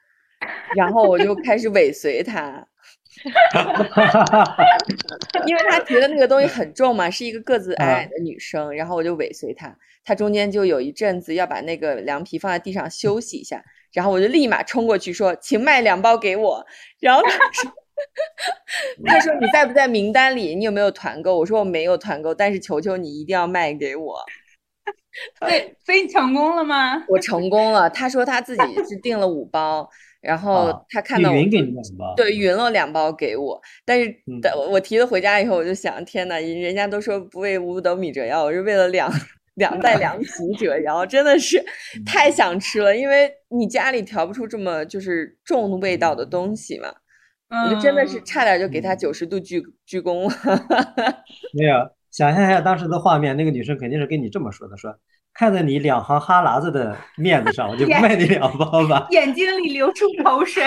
[0.77, 2.69] 然后我就开始尾随他，
[5.47, 9.77] 因为他提的那个东西很重嘛，是一个个子矮矮的女生，然后我就尾随他。
[10.05, 13.65] 他中间就有一阵子要把那个凉皮放在地上休息一下。
[13.93, 16.65] 然后我就立马冲过去说：“请卖两包给我。”
[17.01, 17.73] 然后他说
[19.07, 20.55] ：“他说你在不在名单里？
[20.55, 24.25] 你有没有团购？”我说：“我没有团购，但是求求你一定要卖给我。
[25.41, 27.05] ”对，所以你成功了吗？
[27.09, 27.89] 我成功了。
[27.91, 29.89] 他说他自己是订了五包，
[30.23, 31.37] 然后他看到我
[32.17, 34.09] 对匀了两包给我，但是
[34.41, 39.13] 等我提了回家以后，我就想：天呐，人家都说不为五斗米折腰，我是为了两。
[39.57, 40.27] 两袋凉皮
[40.59, 41.63] 折腰，真的是
[42.07, 46.89] 太想吃了，因为你家里调不出这么就是重味道的东西嘛，
[47.67, 50.35] 我就真的是差点就给他九十度鞠鞠躬了。
[51.53, 54.97] 没有，想象一下当时的画面，那个女生肯定是跟你这么说的：说
[55.35, 59.07] 看在你两行哈喇子的面子上，我就卖你两包吧。
[59.13, 60.65] 眼睛里流出口水。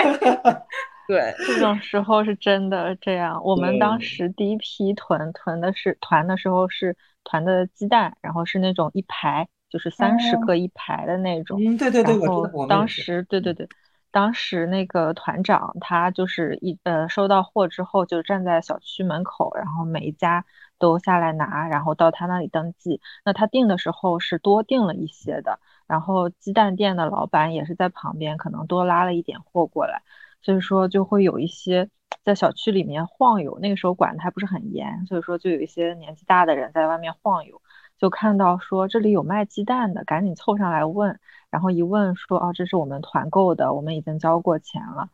[1.08, 3.40] 对，这种时候是真的这样。
[3.44, 6.96] 我们当时第一批囤囤的是团的时候是。
[7.28, 11.60] 团的鸡蛋，然后是那种一排，就是三十个一排的那种。
[11.60, 13.68] 嗯，对对对，然后当时，对对对，
[14.12, 20.44] 当时那个团长他就是一呃收到货之后就站在小区门口，然后每一家
[20.78, 23.00] 都下来拿，然后到他那里登记。
[23.24, 25.58] 那他订的时候是多订了一些的，
[25.88, 30.02] 然后鸡蛋店的老板也是在旁边，可能多拉了一点货过来，
[30.42, 31.90] 所以说就会有一些。
[32.24, 37.60] 在小区里面晃悠，那个时候管的还不是很严，所以说就有一些年纪大的人在外面晃悠，
[37.98, 41.18] 就看到说这里有卖鸡蛋的，赶紧凑上来问，
[41.50, 45.08] 然后一问说哦，这是我们团购的，我们已经交过钱了，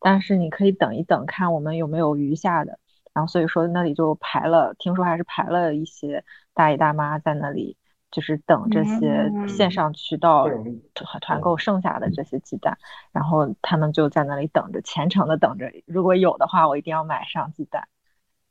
[0.00, 2.78] 但是你可以等一等，看我们有没有余下的，
[3.12, 7.76] 然后所以说那里就排了，听说还是排了一些大爷大妈在那里。
[8.10, 10.48] 就是等这些线上渠道
[10.94, 12.78] 团团购剩下的这些鸡蛋，
[13.12, 15.70] 然后他们就在那里等着，虔诚的等着。
[15.84, 17.86] 如果有的话，我一定要买上鸡蛋。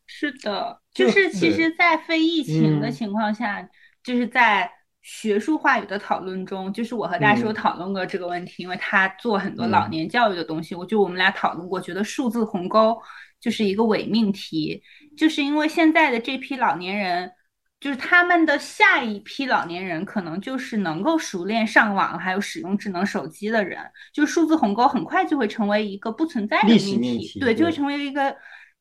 [0.06, 3.68] 是的，就是其实，在非疫情的情况下，
[4.04, 12.96] 就是在学术话语的讨论中，就是我和大叔讨论过这个问题，因为他做很多老年教育的东西，我就我们俩讨论过，觉得数字鸿沟。
[13.39, 14.82] 就是一个伪命题，
[15.15, 17.32] 就是因为现在的这批老年人。
[17.80, 23.80] 就是他们的下一批老年人，可能就是能够熟练上网，还有使用智能手机的人。
[24.14, 28.36] 就数字鸿沟很快就会成为一个不存在的命题，对，就会成为一个，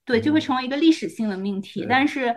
[0.04, 1.84] 对，就会成为一个历史性的命题。
[1.88, 2.34] 但是，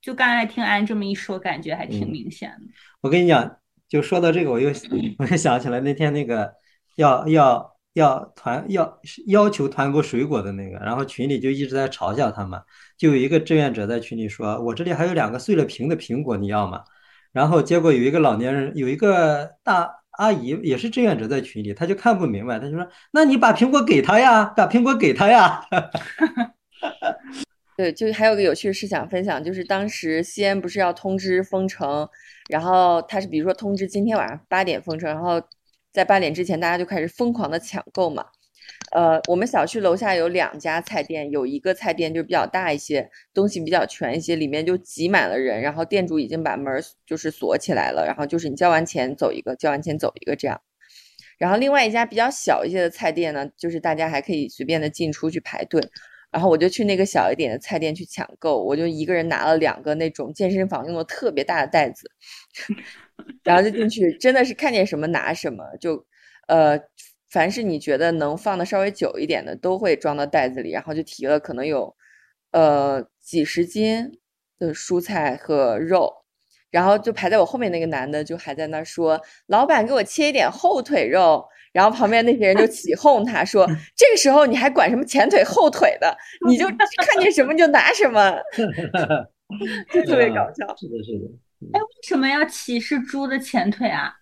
[0.00, 2.66] 就刚才听安这么一说，感觉还挺明显的。
[3.02, 4.70] 我跟你讲，就说到这个，我又
[5.18, 6.54] 我又想起来那天那个
[6.96, 7.75] 要要。
[7.96, 12.60] 要团要要求团购水果的那个，然后群里就一直在嘲笑他们，
[12.98, 16.84] 就有一个志愿者在群里说：“我这里还有两个碎了屏的苹果，你要吗？”
[17.32, 25.62] 然后结果有一个老年人，有一个大阿姨也是志愿者在群里，他就看不明白，他就说：“那你把苹果给他呀，把苹果给他呀。
[27.78, 32.06] ”对，就还有个有趣的事想分享，就是当时西安不是要通知封城，
[32.50, 35.42] 然后他是比如说通知今天晚上八点封城，然后。
[35.96, 38.26] 在八点之前，大家就开始疯狂的抢购嘛。
[38.94, 45.58] 呃，我们小区楼下有两家菜店，有一个菜店就比较大一些，东西比较全一些，里面就挤满了人。
[45.62, 50.60] 然后店主已经把门就是锁起来了，然后就是你交完钱走一个，交完钱走一个这样。
[51.38, 55.80] 然后另外一家比较小一些的菜店呢，就是大家还可以随便的进出去排队。
[56.36, 62.10] 然后我就去那个小一点的菜店去抢购，我就一个人拿了两个那种健身房用的特别大的袋子。
[63.42, 66.04] 然后就进去，真的是看见什么拿什么，就，
[66.46, 66.78] 呃，
[67.30, 71.96] 凡是你觉得能放的稍微久一点的，都会装到袋子里，然后就提了可能有，
[72.50, 74.20] 呃，几十斤
[74.58, 76.12] 的蔬菜和肉，
[76.76, 86.14] 然后就排在我后面那个男的就还在那说，老板给我切一点后腿肉，然后旁边那些人就起哄他说， 这个时候你还管什么前腿后腿的，
[86.46, 86.66] 你就
[87.00, 88.38] 看见什么就拿什么，
[89.90, 90.76] 就特别搞笑。
[90.76, 91.26] 是的，是的。
[91.72, 94.12] 哎，为什么要歧视猪的前腿啊？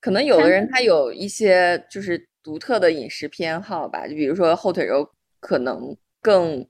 [0.00, 6.66] 可能有的人他有一些就是独特的饮食偏好吧，就比如说后腿肉可能更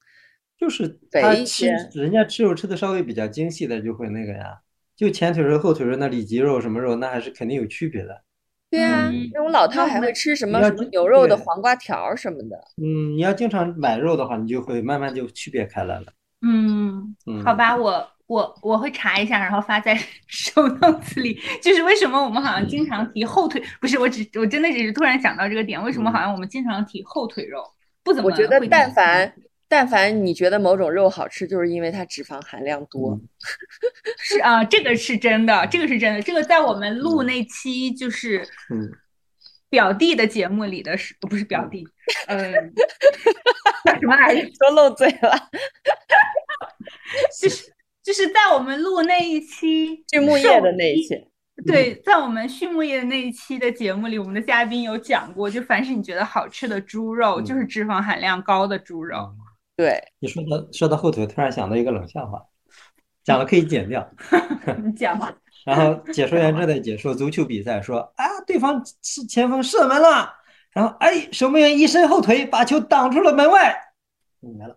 [0.60, 4.58] 就是肥一些，人家吃肉吃的稍微比较精细的就会那个呀。
[4.94, 8.22] 就前腿肉、后腿肉，那里脊肉什么肉，那还是肯定有区别的。
[8.70, 12.56] 对啊，那种老饕还会吃什么什么牛肉的黄瓜条什么的。
[12.76, 16.06] 嗯，你要经常买肉的话，你就会慢慢就区别开来了。
[16.42, 18.06] 嗯，好吧，我。
[18.30, 19.92] 我我会查一下，然后发在
[20.28, 21.36] 手动词里。
[21.60, 23.60] 就是为什么我们好像经常提后腿？
[23.80, 25.82] 不是，我只我真的只是突然想到这个点。
[25.82, 27.60] 为什么好像我们经常提后腿肉？
[28.04, 28.30] 不怎么。
[28.30, 29.34] 我觉得但凡
[29.70, 33.18] 但凡你觉得某种肉好吃，就是因为它脂肪含量多。
[34.18, 36.20] 是啊，这个是真的，这个是真的。
[36.20, 38.44] 这个在我们录那期就是
[39.68, 41.86] 表弟的节目里的是，不是表弟，
[42.26, 42.52] 嗯，
[44.00, 44.42] 什么来着？
[44.58, 45.48] 说漏嘴了，
[47.40, 47.72] 就是。
[48.02, 51.14] 就是在我们录那一期畜牧业的那一期，
[51.66, 59.30] 对，在我们畜牧业的那一期的节目里，我们的嘉宾有讲过，就凡是你觉得好吃的猪肉，就是脂肪含量高的猪肉。
[59.80, 62.42] 对，你说到说到后腿，突然想到一个冷笑话，
[63.24, 64.06] 讲了可以剪掉。
[64.84, 65.32] 你讲吧。
[65.64, 70.34] 然后解说员正在解说足球比赛，说啊，对方是前锋射门了，
[70.72, 73.74] 然后哎，守门员一伸后腿把球挡出了门外，
[74.40, 74.76] 没了。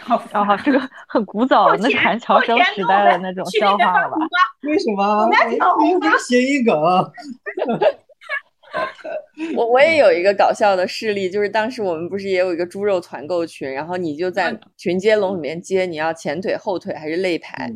[0.00, 4.16] 好，啊，这个很古早，那韩乔生时代的那种笑话了吧？
[4.62, 5.26] 为什么？
[5.26, 6.74] 我有点谐音梗。
[9.56, 17.70] 我我也有一个搞笑的事例，就是当时我们不是也有一个猪肉团购群，然后你就在群接龙里面接你要前腿、后腿还是肋排，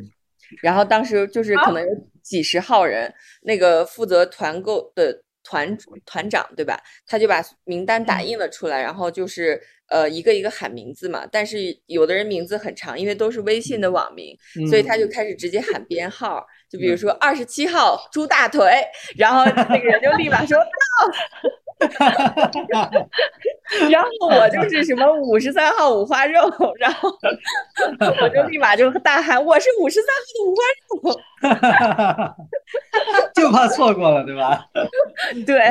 [0.62, 1.88] 然后当时就是可能有
[2.22, 6.80] 几十号人，那个负责团购的团团长对吧？
[7.06, 9.60] 他就把名单打印了出来，然后就是。
[9.90, 11.56] 呃，一个一个喊名字嘛，但是
[11.86, 14.36] 有的人名字很长，因为都是微信的网名，
[14.68, 18.70] 所以他就开始直接喊编号，就比如说二十七号猪大腿，
[19.16, 20.66] 然后那个人就立马说到，
[23.90, 26.42] 然后我就是什么五十三号五花肉，
[26.78, 27.08] 然后
[28.20, 30.60] 我就立马就大喊我是五十三号的五花
[32.34, 32.36] 肉，
[33.34, 34.68] 就怕错过了，对吧？
[35.44, 35.66] 对对。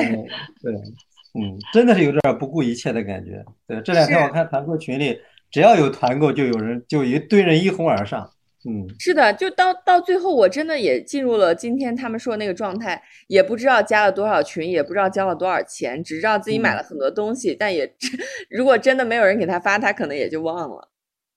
[1.40, 3.46] 嗯，真的是有点不顾一切的感觉。
[3.68, 8.32] 对，这两天我看团购群里，只要有团购，就有人就一堆人一哄而上。
[8.70, 17.90] 嗯，是的，就到到最后，我真的也进入了今天他们说的那个状态，也不知道加了多少群，也不知道交了多少钱，只知道自己买了很多东西，但也
[18.52, 20.90] 如果真的没有人给他发，他可能也就忘了。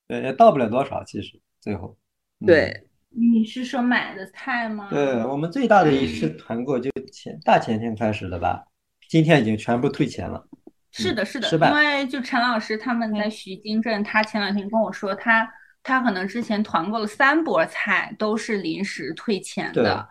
[0.09, 1.97] 对，也到不了多少，其实最后。
[2.45, 4.89] 对，你是说买的菜吗？
[4.89, 8.65] 对我们最大的一次团购就前大前天开始的吧。
[9.07, 10.45] 今天已经全部退钱了。
[10.91, 15.49] 是的，是的，因为就陈老师他们在徐泾镇，他前两天跟我说，他
[15.83, 20.07] 他可能之前团购了三波菜，都是临时退钱的。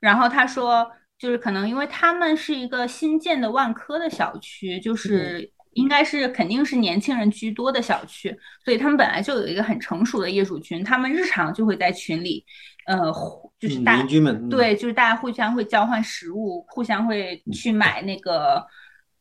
[0.00, 12.44] 然后他说，就是可能因为他们是一个新建的万科的小区，就是应该是肯定是年轻人居多的小区，所以他们本来就有一个很成熟的业主群，他们日常就会在群里，
[12.86, 14.48] 呃，互就是大、嗯邻居们嗯。
[14.48, 18.66] 对，就是大家互相会交换食物，互相会去买那个，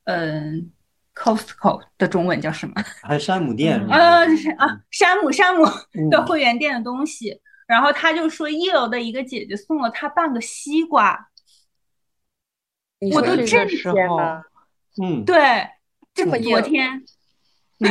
[0.04, 0.70] 嗯、
[1.16, 2.76] Costco 的中文叫什么？
[3.02, 5.64] 还有山姆店呃，是啊，山姆山姆
[5.94, 7.42] 嗯的会员店的东西。
[7.68, 11.30] 然后他就说，一楼的一个姐姐送了他半个西瓜，
[13.12, 14.44] 我都震这时候天吗？
[15.02, 15.68] 嗯，对，
[16.14, 17.04] 这这么硬昨天。
[17.80, 17.90] 嗯，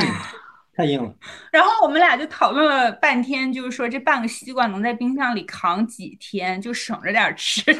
[0.76, 1.12] 太硬了。
[1.50, 7.60] 然后我们俩就讨论了半天，就是说这半个西瓜能在冰箱里扛几天，就省着点儿吃。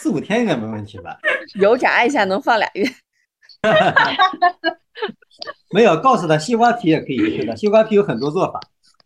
[0.00, 1.18] 四五天应该没问题吧？
[1.56, 2.88] 油炸一下能放俩月。
[5.72, 8.60] 没有，告诉他西瓜皮也可以吃的，西瓜皮有很多做法。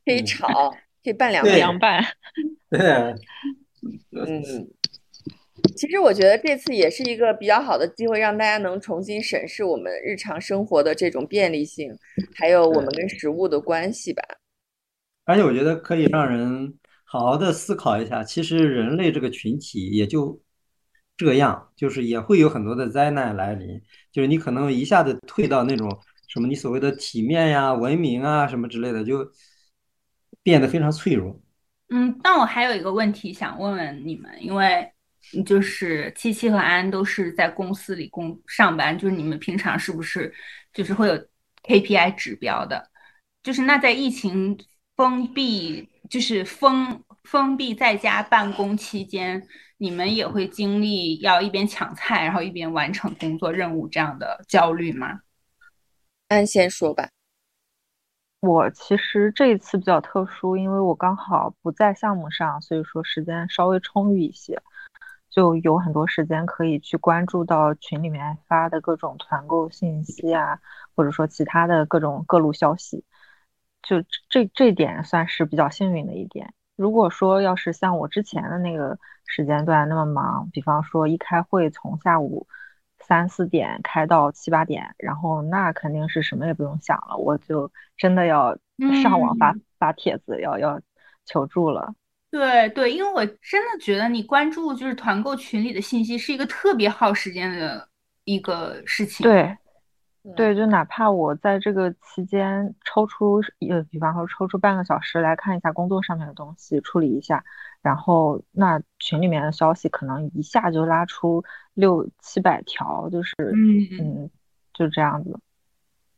[0.04, 0.70] 可以嗯炒，
[1.04, 1.32] 可以拌。
[1.32, 2.02] 凉拌。
[2.70, 2.80] 对，
[4.10, 4.42] 嗯，
[5.76, 11.94] 其实我觉得这次也是一个比较好的机会，让大家能重新审视我们日常生活的这种便利性，
[12.34, 14.22] 还有我们跟食物的关系吧。
[15.24, 16.74] 而且我觉得可以让人
[17.04, 20.40] 好好的思考一下，其实人类这个群体也就
[21.16, 25.88] 这样，就是也会有很多的灾难来临，就是你可能一下子退到那种
[26.28, 29.30] 什么你所谓的体面呀、文明啊什么之类的，就
[30.42, 31.40] 变得非常脆弱。
[31.90, 34.90] 嗯，但我还有一个问题想问问你们，因为
[35.44, 40.32] 就是七七和安都是在公司里工上班，就是你们平常是不是
[40.72, 41.14] 就是会有
[41.64, 42.90] KPI 指标的？
[43.42, 44.58] 就是那在疫情
[44.96, 49.46] 封闭，就是封封闭在家办公期间，
[49.82, 55.22] 你们也会经历要一边抢菜，然后一边完成工作任务这样的焦虑吗？
[56.28, 57.08] 安先说吧。
[58.38, 64.62] 我其实这一次比较特殊，因为我刚好不在项目上，所以说时间稍微充裕一些，
[65.28, 70.60] 就有很多时间可以去关注到群里面发的各种团购信息啊，
[70.94, 73.04] 或者说其他的各种各路消息，
[73.82, 76.54] 就这这点算是比较幸运的一点。
[76.76, 82.46] 如果说要是像我之前的那个时间段那么忙，比方说一开会从下午
[82.98, 88.56] 三四点开到七八点，然后那肯定是什么也不用想了，我就真的要
[89.02, 90.80] 上网发、嗯发帖子，要要
[91.26, 91.92] 求助了。
[92.30, 97.88] 对对，因为我真的觉得你关注就是团购群里的信息是一个特别耗时间的
[98.24, 99.24] 一个事情。
[99.24, 99.58] 对嗯
[100.36, 107.44] 对，就哪怕我在这个期间抽出，呃，比方说抽出半个小时来看一下工作上面的东西，处理一下，
[107.82, 111.42] 然后那群里面的消息可能一下就拉出
[111.74, 114.30] 六七百条，就是嗯嗯嗯，
[114.72, 115.36] 就这样子。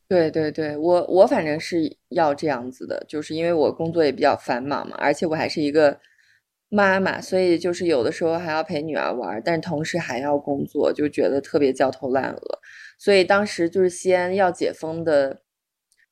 [0.06, 5.98] 对对对，我我反正是要这样子的，就是因为我工作也比较繁忙嘛，而且我还是一个
[6.68, 12.58] 妈妈，所以就是有的时候还要陪女儿玩儿，但同时还要工作，就觉得特别焦头烂额。
[12.98, 15.42] 所以当时就是西安要解封的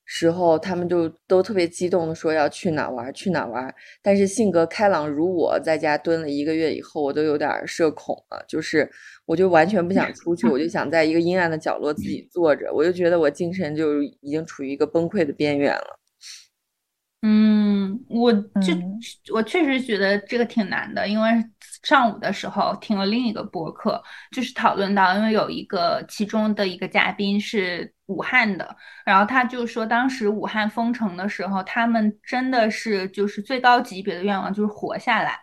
[0.05, 3.75] 时候，他们就都特别激动的说要去哪玩，去哪玩。
[4.03, 8.91] 但是性格开朗如我，在家蹲了一个月以后，我都有点社恐了，就是
[9.25, 15.99] 我就完全不想出去，我就想在一个阴暗的角落自己坐着，我就觉得我精神就已经处于一个崩溃的边缘了。
[17.25, 19.01] 嗯，我就嗯
[19.33, 21.31] 我确实觉得这个挺难的，因为
[21.83, 35.39] 上午的时候听了另一个播客，就是讨论到，因为有一个其中的一个嘉宾是武汉的，然后他就说，当时武汉封城的时候，他们真的是就是最高级别的愿望就是活下来。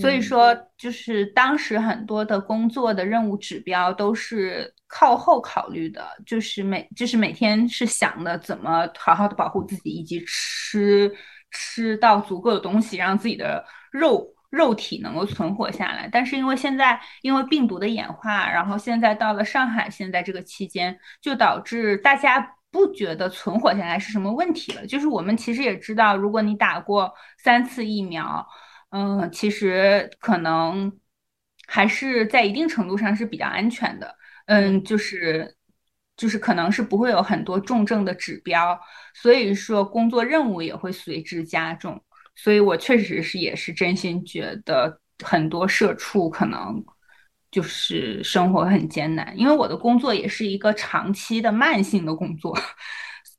[0.00, 11.12] 所以嗯说，就是当时很多的工作的任务指标都是靠后考虑的，就是每就是每天是想的怎么好好的保护自己，以及吃
[11.50, 16.08] 吃到足够的东西，让自己的肉肉体能够存活下来。
[16.12, 24.86] 但是因为现在因为病毒的演化，然后现在到了上海，现在这个期间，就导致大家不觉得存活下来是什么问题了。
[24.86, 28.46] 就是我们其实也知道，如果你打过三次疫苗。
[28.94, 30.92] 嗯，其实可能
[31.66, 34.14] 还是在一定程度上是比较安全的。
[34.44, 35.56] 嗯，就是
[36.14, 38.78] 就是可能是不会有很多重症的指标，
[39.14, 42.04] 所以说工作任务也会随之加重。
[42.34, 46.84] 所以我确实是也是真心觉得很多社畜可能
[47.50, 52.56] 就是生活很艰难，因为我的工作也是一个长期的慢性的工作。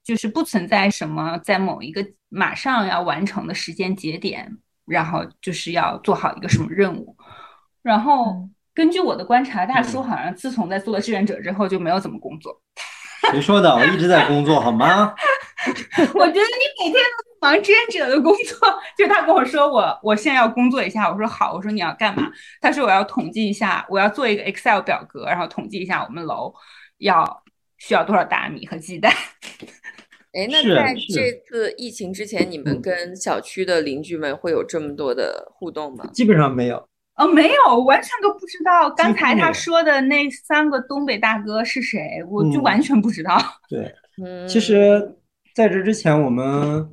[0.03, 7.15] 就是不存在什么在某一个马上要完成的时间节点，然后就是要做好一个什么任务。
[7.81, 12.61] 然后嗯根据我的观察，大叔好像自从在做了志愿者之后就没有怎么工作。
[13.31, 13.73] 谁说的？
[13.73, 15.13] 我一直在工作，好吗？
[16.15, 18.59] 我觉得你每天都在忙志愿者的工作。
[18.97, 22.31] 就他跟我说我我现在要工作一下，我说好，我说你要干嘛？
[22.61, 26.53] 他说我要统计一下，我要做一个 Excel 表格，然后统计一下我们楼
[26.97, 27.43] 要
[27.77, 29.11] 需要多少大米和鸡蛋。
[30.33, 36.09] 哎， 那在这次疫情之前，你们嗯跟小区的邻居们会有这么多的互动吗？
[36.13, 36.87] 基本上没有。
[37.15, 38.89] 哦，没有，完全都不知道。
[38.89, 43.37] 刚才他说的那三个东北大哥是谁，我就嗯完全不知道。
[43.69, 43.93] 对，
[44.25, 45.15] 嗯，其实
[45.53, 46.89] 在这之前，我们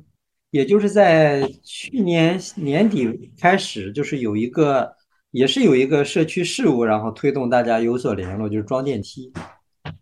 [0.51, 4.95] 也就是在去年年底开始，就是有一个，
[5.31, 9.33] 也是有一个社区事务，然后推动大家有所联络，就是装电梯，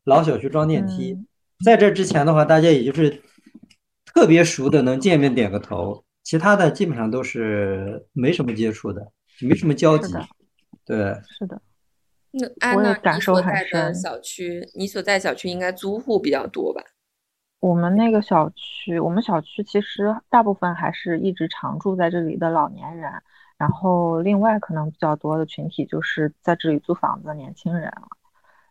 [0.04, 1.14] 老小区装电梯。
[1.14, 1.26] 嗯
[1.66, 3.22] 在这之前的话，大家也就是
[4.06, 10.14] 特别熟的能见面点个头，其他的基本上都是没什么接触的，没什么交集。
[10.86, 10.98] 对，
[11.38, 11.62] 是的，
[12.32, 16.82] 那安我也娜，你所感受很在的小区，你所在小区应该租户比较多吧？
[17.60, 23.12] 我们那个小区，我们小区其实大部分还是一直常住在这里的老年人，
[23.58, 28.08] 然后另外可能比较多的群体就是在这里租房子的年轻人了。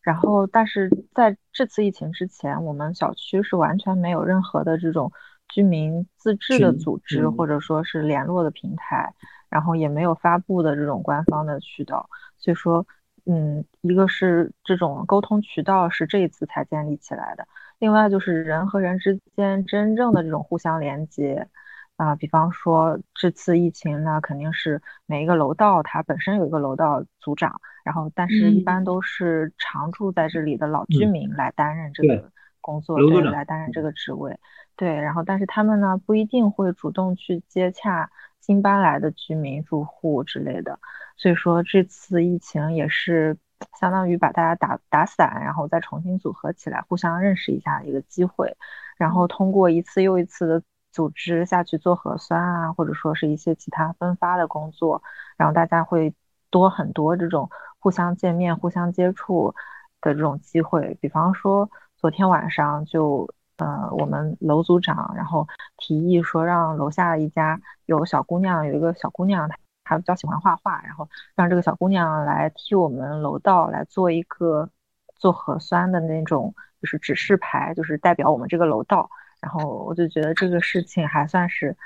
[0.00, 5.12] 然后，但是在这次疫情之前，我们小区是完全没有任何的这种
[5.48, 9.12] 居民自治的组织，嗯或者说是联络的平台，
[9.50, 12.08] 然后也没有发布的这种官方的渠道。
[12.38, 12.86] 所以说，
[13.26, 17.46] 嗯，一个是这种沟通渠道是这一次才建立起来的，
[17.78, 21.48] 另外就是人和人之间真正的这种互相连接。
[21.96, 28.84] 啊，比方说这次疫情呢，肯定是每一个楼道它本身有一个楼道组长，然后但是一般嗯。
[28.84, 31.10] 都是常住在这里的老居嗯。
[31.10, 34.38] 民来担任这个工作，对，来担任这个职位，
[34.76, 38.08] 对，然后但是他们呢不一定会主动去接洽
[38.40, 40.78] 新搬来的居民住户之类的，
[41.16, 43.36] 所以说这次疫情也是
[43.78, 48.56] 相当于把大家打打散，然后再重新组合起来，互相认识一下的一个机会，
[48.96, 55.02] 然后通过一次又一次的组织下去做核酸啊，或者说是一些其他分发的工作，
[55.36, 56.14] 然后大家会
[56.50, 59.54] 多很多这种互相见面、互相接触
[60.00, 60.96] 的这种机会。
[61.00, 63.28] 比方说昨天晚上就
[63.58, 65.46] 呃，我们楼组长然后
[65.76, 69.56] 提议说让楼下一家有小姑娘，有一个小姑娘她
[69.88, 74.68] 她比较喜欢画画，然后让这个小姑娘来替我们楼道来做一个
[75.16, 79.08] 做核酸的那种就是指示牌，就是代表我们这个楼道。
[79.40, 81.76] 然后我就觉得这个事情还算是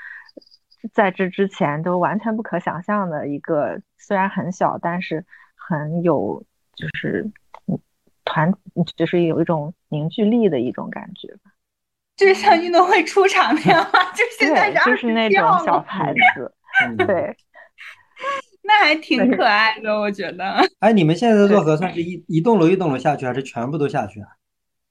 [0.91, 5.23] 在这之前都完全不可想象的一个，虽然很小，但是
[5.55, 6.43] 很有
[6.75, 7.31] 就是
[7.67, 7.79] 嗯
[8.25, 8.51] 团，
[8.97, 11.51] 就是有一种凝聚力的一种感觉吧。
[12.15, 13.99] 就是像运动会出场那样吗？
[14.13, 16.51] 就现在对，就是那种小牌子，
[16.83, 17.37] 嗯，对。
[18.83, 20.43] 那还挺可爱的，我觉得。
[20.79, 24.27] 哎，你们现在做核酸是一一栋楼一栋楼下去，还是全部都下去啊？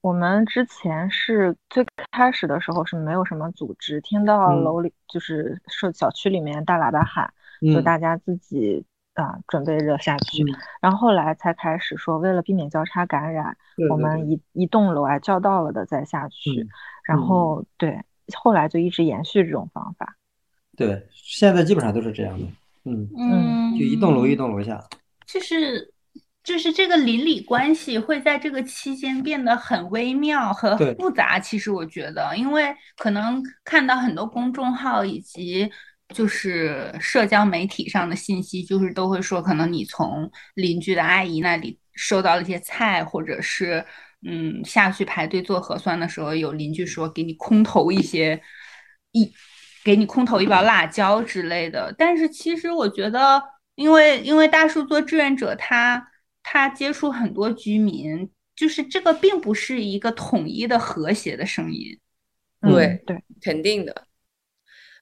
[0.01, 7.31] 我们之前是最开始的时候是没有什么组织，听到嗯楼里就是社小区里面大喇叭喊，
[7.61, 8.83] 就嗯大家自己
[9.13, 13.55] 啊准备着下去，嗯然后后来才开始说，为了避免交叉感染，
[13.89, 16.67] 我对对对们一一栋楼啊叫到了的再下去嗯，
[17.05, 18.01] 然嗯后对，
[18.35, 20.17] 后来就一直延续这种方法。
[20.75, 22.45] 对，现在基本上都是这样的。
[22.85, 24.83] 嗯，嗯就一栋楼一栋楼下。
[25.25, 25.93] 就是
[26.43, 31.39] 就是这个邻里关系会在这个期间变得很微妙和复杂。
[31.39, 35.71] 其实我觉得，因为可能看到很多公众号以及
[36.09, 43.83] 就是社交媒体上的信息，就是都会说，可能你从邻居的阿姨那里收到了一些菜，或者是
[44.27, 48.39] 嗯下去排队做核酸的时候，有邻居说给你空投一些
[49.13, 49.31] 一
[49.83, 51.93] 给你空投一包辣椒之类的。
[51.97, 53.41] 但是其实我觉得，
[53.75, 56.07] 因为因为大树做志愿者，他
[56.41, 61.99] 他接触很多居民，就是这个并不是一个统一的和谐的声音。
[62.61, 64.07] 对嗯对，肯定的。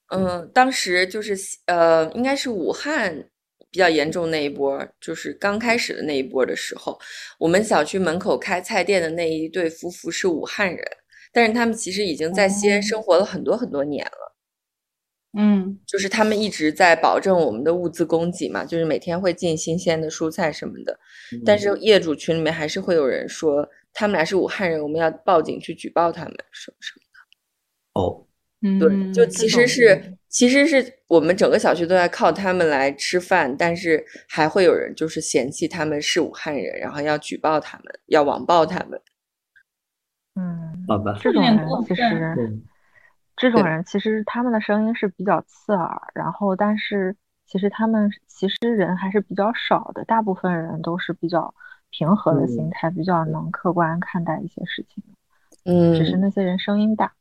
[0.07, 3.29] 嗯，当时就是呃，应该是武汉
[3.69, 6.99] 比较严重那一波儿，就是刚开始的那一波儿的时候，
[7.39, 10.84] 我们小区门口开菜店的那一对夫妇是武汉人，
[11.32, 14.30] 但是他们其实已经在西安哦生活了很多很多年了。
[15.38, 20.99] 嗯就是他们一直在保证我们的物资供给嘛，就是每天会进新鲜的蔬菜什么的。
[21.45, 28.01] 但是业主群里面还是会有人说他们俩是武汉人，我们要报警去举报他们什么什么的。
[28.01, 28.27] 哦，
[28.61, 39.01] 嗯，对，就其实是其实是我们整个小区都在靠他们来吃饭，但是还会有人就是嫌弃他们是武汉人，然后要举报他们，要网暴他们。
[40.36, 41.17] 嗯，好吧。
[41.21, 42.61] 这种有点人其过分实
[43.42, 47.16] 这种人其实他们的声音是比较刺耳，然后但是
[47.48, 51.52] 其实他们其实人还是比较少的，大部分人都是比较
[51.89, 55.04] 平和的心嗯态，比较能客观看待一些事情，
[55.66, 57.12] 嗯，只是那些人声音大。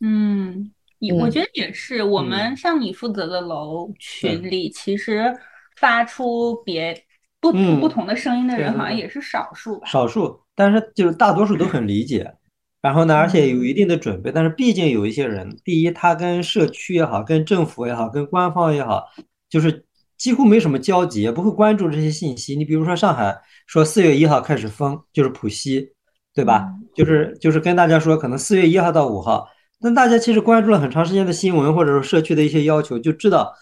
[0.00, 2.02] 嗯，也我嗯觉得也是。
[2.02, 5.30] 我们嗯像你负责的楼群里，其实
[5.76, 7.04] 发出别
[7.38, 9.86] 不嗯不同的声音的人，好像也是少数吧。
[9.86, 12.34] 少数，但是就是大多数都很理解。
[12.82, 19.04] 然后呢，而且有一定的准备，但是毕竟有一些人，第一，他跟社区也好，跟政府也好，跟官方也好，
[19.50, 19.84] 就是
[20.16, 22.56] 几乎没什么交集，也不会关注这些信息。
[22.56, 25.92] 你比如说上海说四月一号开始封，就是浦西，
[26.34, 26.68] 对吧？
[26.94, 29.46] 就是就是跟大家说，可能四月一号到五号，
[29.80, 33.52] 那大家其实关注了很长时间的新闻，或者说社区的一些要求，就知道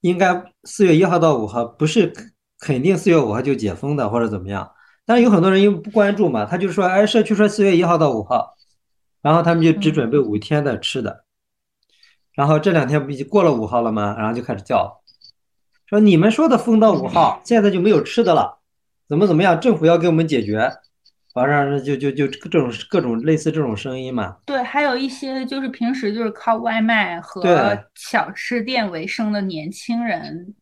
[0.00, 2.12] 应该四月一号到五号不是
[2.58, 4.68] 肯定四月五号就解封的，或者怎么样。
[5.06, 8.56] 但是有很多人因为不关注嘛，他就说，哎，社区说四月一号到五号，
[9.22, 11.24] 然后他们就只准备五天的吃的，
[12.34, 14.16] 然后这两天不已经过了五号了吗？
[14.18, 15.00] 然后就开始叫，
[15.86, 18.58] 说你们说的封到五号，现在就没有吃的了，
[19.08, 19.60] 怎么怎么样？
[19.60, 20.68] 政府要给我们解决，
[21.34, 24.38] 完事就就就这种各种类似这种声音嘛。
[24.44, 27.44] 对，还有一些就是平时就是靠外卖和
[27.94, 30.52] 小吃店为生的年轻人，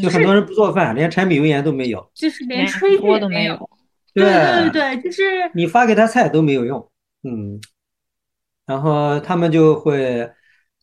[0.00, 3.70] 就很多人不做饭，连柴米油盐都没有，就是连炊具都没有。
[4.14, 5.22] 对对对，就是
[5.54, 6.90] 你发给他菜都没有用，
[7.22, 7.60] 嗯，
[8.66, 10.30] 然后他们就会，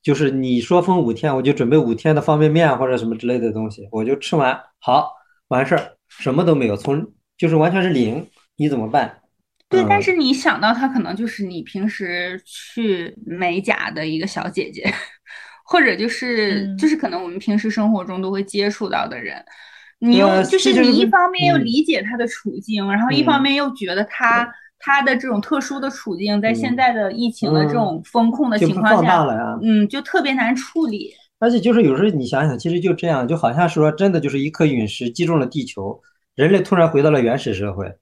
[0.01, 5.11] 就是你说封五天，我就准备五天的方便面或者什么之类的东西，我就吃完好
[5.49, 7.05] 完事儿，什么都没有，从
[7.37, 9.21] 就是完全是零，你怎么办？
[9.69, 14.83] 对，但是你想到他可能就是你平时去美甲的一个小姐姐，
[15.63, 19.45] 或者就是就是可能我们平时生活中都会接触到的人。
[19.99, 29.25] 你又就是你一方面又理解他的处境，然后一方面又觉得他他的这种特殊的处境，在现在的疫情的这种风控的情况下，
[29.61, 31.11] 嗯，就特别难处理。
[31.37, 36.01] 而且就是有时候你想想，其实就这样，就好像说真的，就是一颗陨石击中了地球，
[36.35, 37.93] 人类突然回到了原始社会。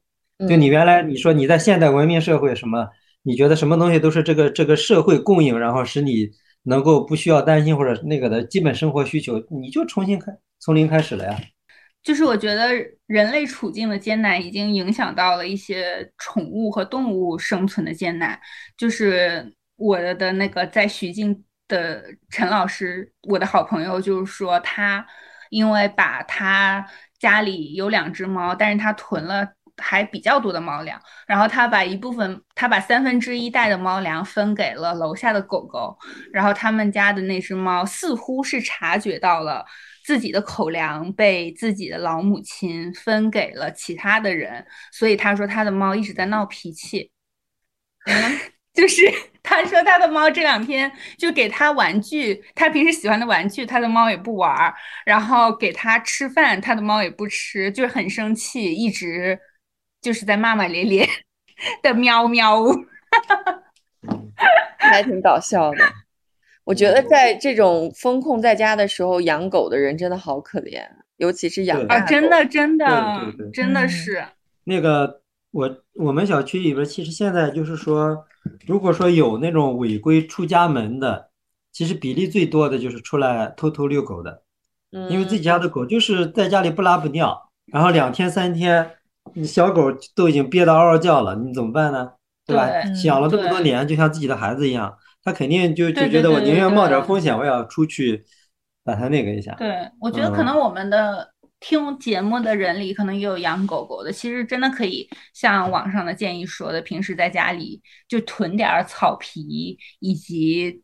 [0.47, 2.87] 就你原来你说你在现代文明社会什么，
[3.23, 6.29] 你觉得什么东西都是这个这个社会供应，然后使你
[6.63, 11.35] 能够不需要担心或者那个的基本生活需求，你就重新开从零开始了呀。
[12.07, 12.71] 就是我觉得
[13.07, 18.39] 人类处境的艰难已经影响到了一些宠物和动物生存的艰难。
[18.77, 25.05] 就是我的那个在徐静的陈老师，我的好朋友，就是说他
[25.49, 26.87] 因为把他
[27.19, 29.45] 家里有两只猫，但是他囤了
[29.75, 30.97] 还比较多的猫粮，
[31.27, 35.97] 然后他把一部分，他把三分之一袋的猫粮分给了楼下的狗狗，
[36.31, 39.65] 然后他们家的那只猫似乎是察觉到了。
[40.07, 47.11] 自己的口粮被自己的老母亲分给了其他的人，所以他说他的猫一直在闹脾气。
[48.73, 49.01] 就是
[49.43, 54.73] 他说他的猫这两天就给他玩具，他平时喜欢的玩具，他的猫也不玩儿，
[55.05, 59.37] 然后给他吃饭，他的猫也不吃，就是很生气，一直
[60.01, 61.05] 就是在骂骂咧咧
[61.83, 62.63] 的喵喵，
[64.77, 66.06] 还挺搞笑的。
[66.67, 70.81] 我觉得在这种风控在家的时候，养狗的人真的好可怜，
[71.15, 74.21] 尤其是养啊，真的真的真的是。
[74.65, 78.25] 那个我我们小区里边，其实现在就是说，
[78.67, 81.29] 如果说有那种违规出家门的，
[81.71, 84.41] 其实比例最多的就是出来偷偷遛狗的，
[85.09, 88.91] 因为自己家的狗就是在家里不拉不尿，然后两天三天，
[89.45, 92.11] 小狗都已经憋得嗷嗷叫了，你怎么办呢？
[92.45, 92.67] 对吧？
[93.05, 94.97] 养了这么多年，就像自己的孩子一样。
[95.27, 98.23] 他肯定就就觉得我宁愿冒点风险，我也要出去
[98.81, 99.53] 把它那个一下。
[99.55, 104.09] 对，我觉得可能我们的听节目的人里，可能也有养狗狗的。
[104.09, 110.81] 其实真的可以像网上的建议说的，平时在家里就囤点草皮，以及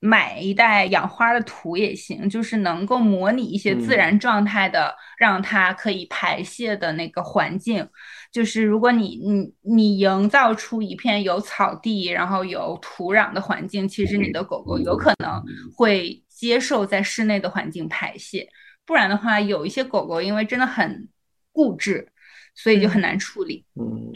[0.00, 7.88] 买一袋养花的土也行，就是能够模拟一些自然状态的，让它可以排泄的那个环境。
[8.32, 15.44] 就是如果你你你营造出一片有草地，然后有土壤的环境，其实你的狗狗有可能
[15.76, 18.48] 会接受在室内的环境排泄。
[18.86, 21.08] 不然的话，有一些狗狗因为真的很
[21.52, 22.08] 固执，
[22.54, 23.66] 所以就很难处理。
[23.78, 24.10] 嗯，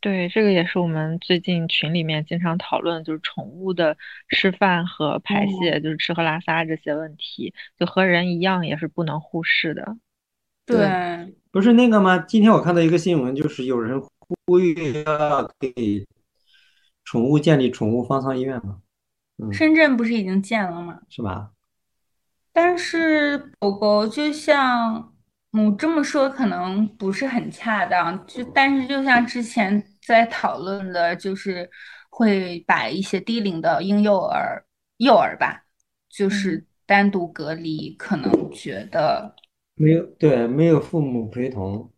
[0.00, 3.96] 对，这个也是我们最近群里面经常讨论，就是宠物的
[4.28, 9.96] 吃饭和排泄，就是吃喝拉撒这些问题，就和人一样，也是不能忽视的。
[10.64, 11.34] 对。
[11.56, 12.18] 不是那个吗？
[12.18, 13.98] 今天我看到一个新闻，就是有人
[14.46, 16.06] 呼吁要给
[17.02, 18.76] 宠物建立宠物方舱医院嘛。
[19.50, 21.00] 深圳不是已经建了吗？
[21.08, 21.52] 是吧？
[22.52, 25.14] 但是狗狗就像
[25.50, 28.26] 我这么说，可能不是很恰当。
[28.26, 31.70] 就但是就像之前在讨论的，就是
[32.10, 34.62] 会把一些低龄的婴幼儿、
[34.98, 35.62] 幼儿吧，
[36.10, 39.34] 就是单独隔离，可能觉得。
[39.76, 41.90] 没有对，没有父母陪同，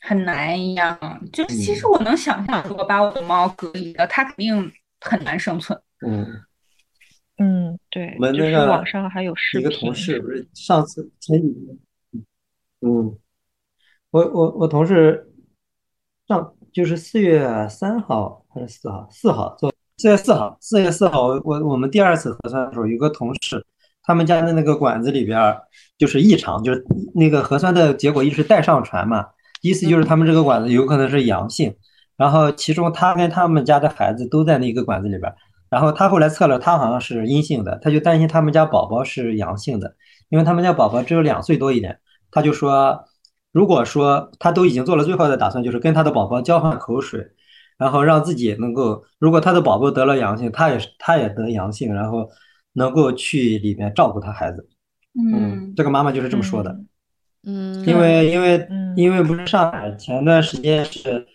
[0.00, 0.96] 很难一样。
[1.32, 5.78] 就是其实我能想象，如果把我的猫隔离了，它肯定很难生存。
[6.06, 6.24] 嗯
[7.38, 8.14] 嗯，对。
[8.14, 12.24] 我们那个网上还有视频，一个同事不是上次前几天，
[12.80, 13.18] 嗯，
[14.10, 15.30] 我我我同事
[16.28, 19.08] 上就是四月三号还是四号？
[19.10, 23.66] 四号做四月四号，四月四号，我我们第二次核酸的时候，有个同事，
[24.06, 25.62] 他们家的那个管子里边儿
[25.98, 26.84] 就是异常，就是
[27.14, 29.26] 那个核酸的结果一直带上传嘛，
[29.60, 31.74] 意思就是他们这个管子有可能是阳性。
[32.16, 35.36] 然后其中他跟他们家的孩子都在那个管子里边儿，
[35.68, 39.94] 然后他后来测了，他好像是阴性的，他就担心他们家宝宝是阳性的，
[40.30, 41.98] 因为他们家宝宝只有两岁多一点，
[42.30, 43.04] 他就说，
[43.52, 47.20] 如果说他都已经做了最坏的打算，就是跟他的宝宝交换口水，
[47.76, 52.30] 然后让自己能够，如果他的宝宝得了阳性，他也是他也得阳性，然后
[52.76, 54.68] 能够去里面照顾他孩子。
[55.18, 56.78] 嗯，这个妈妈就是这么说的，
[57.44, 61.26] 嗯，因为因为嗯因为不是上海前段时间是，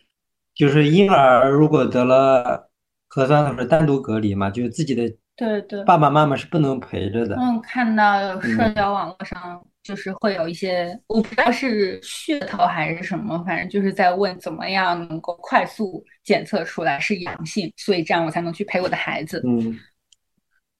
[0.53, 2.69] 就是婴儿如果得了
[3.07, 5.83] 核酸的不是单独隔离嘛，就是自己的对对。
[5.83, 7.35] 爸爸妈妈是不能陪着的。
[7.37, 19.41] 嗯，看到社交网络上就是会有一些，我不知道是噱头还是什么，反正就是在问怎么样能够快速检测出来是阳性，所以这样我才能去陪我的孩子。
[19.43, 19.75] 嗯，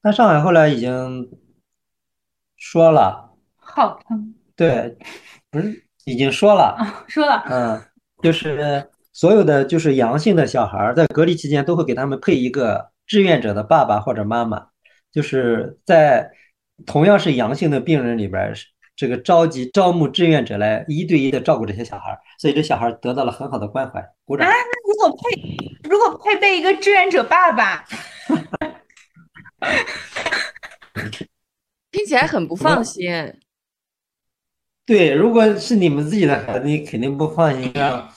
[0.02, 1.30] 但上海后来已经
[2.56, 4.96] 说了，好疼对，
[5.50, 7.04] 不是已经说了，啊！
[7.08, 7.80] 说了，嗯，
[8.22, 14.66] 就是所有的就是阳性的小孩儿在隔离期间都会给他们配一个志愿者的爸爸或者妈妈，
[15.12, 16.30] 就是在
[16.84, 18.54] 同样是阳性的病人里边儿，
[18.96, 24.48] 这个召集招募志愿者来一对一的照顾这些小孩儿，所以这小孩儿得到了很好的关怀，鼓掌。
[24.88, 25.56] 如果配
[25.88, 27.84] 如果配备一个志愿者爸爸，
[31.90, 33.10] 听起来很不放心。
[34.84, 38.08] 对，如果是你们自己的孩子，你肯定不放心让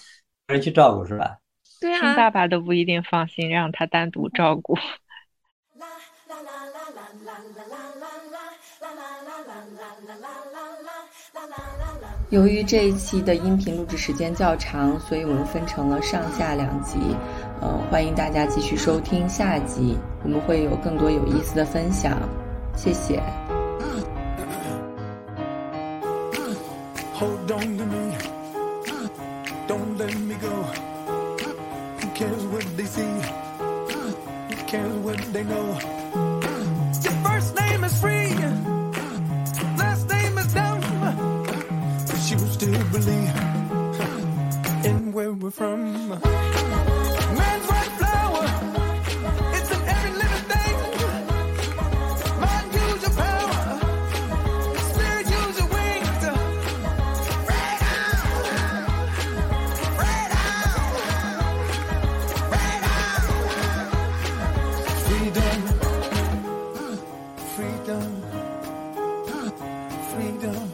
[0.47, 1.37] 别人去照顾，是吧？
[1.79, 4.75] 对听啊，爸爸都不一定放心让他单独照顾。
[12.31, 16.97] 由于这一期的音频录制时间较长，所以我们分成了上下两集。
[17.61, 19.95] 呃，欢迎大家继续收听下集，
[20.26, 22.17] 我们会有更多有意思的分享。
[22.76, 23.21] 谢谢。
[27.13, 28.17] Hold on to me.
[29.67, 30.49] Don't let me go.
[32.01, 33.03] Who cares what they see?
[34.49, 35.78] Who cares what they know?
[37.03, 38.34] Your first name is free.
[39.78, 40.82] Last name is dumb.
[42.07, 43.36] But you still believe
[44.86, 46.94] in where we're from.
[67.56, 68.22] Freedom,
[70.12, 70.72] freedom.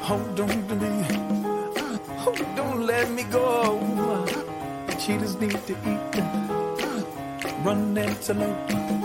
[0.00, 0.92] Hold on to me.
[2.24, 3.44] Oh, don't let me go.
[4.98, 6.22] Cheetahs need to eat.
[7.62, 9.01] Run antelope.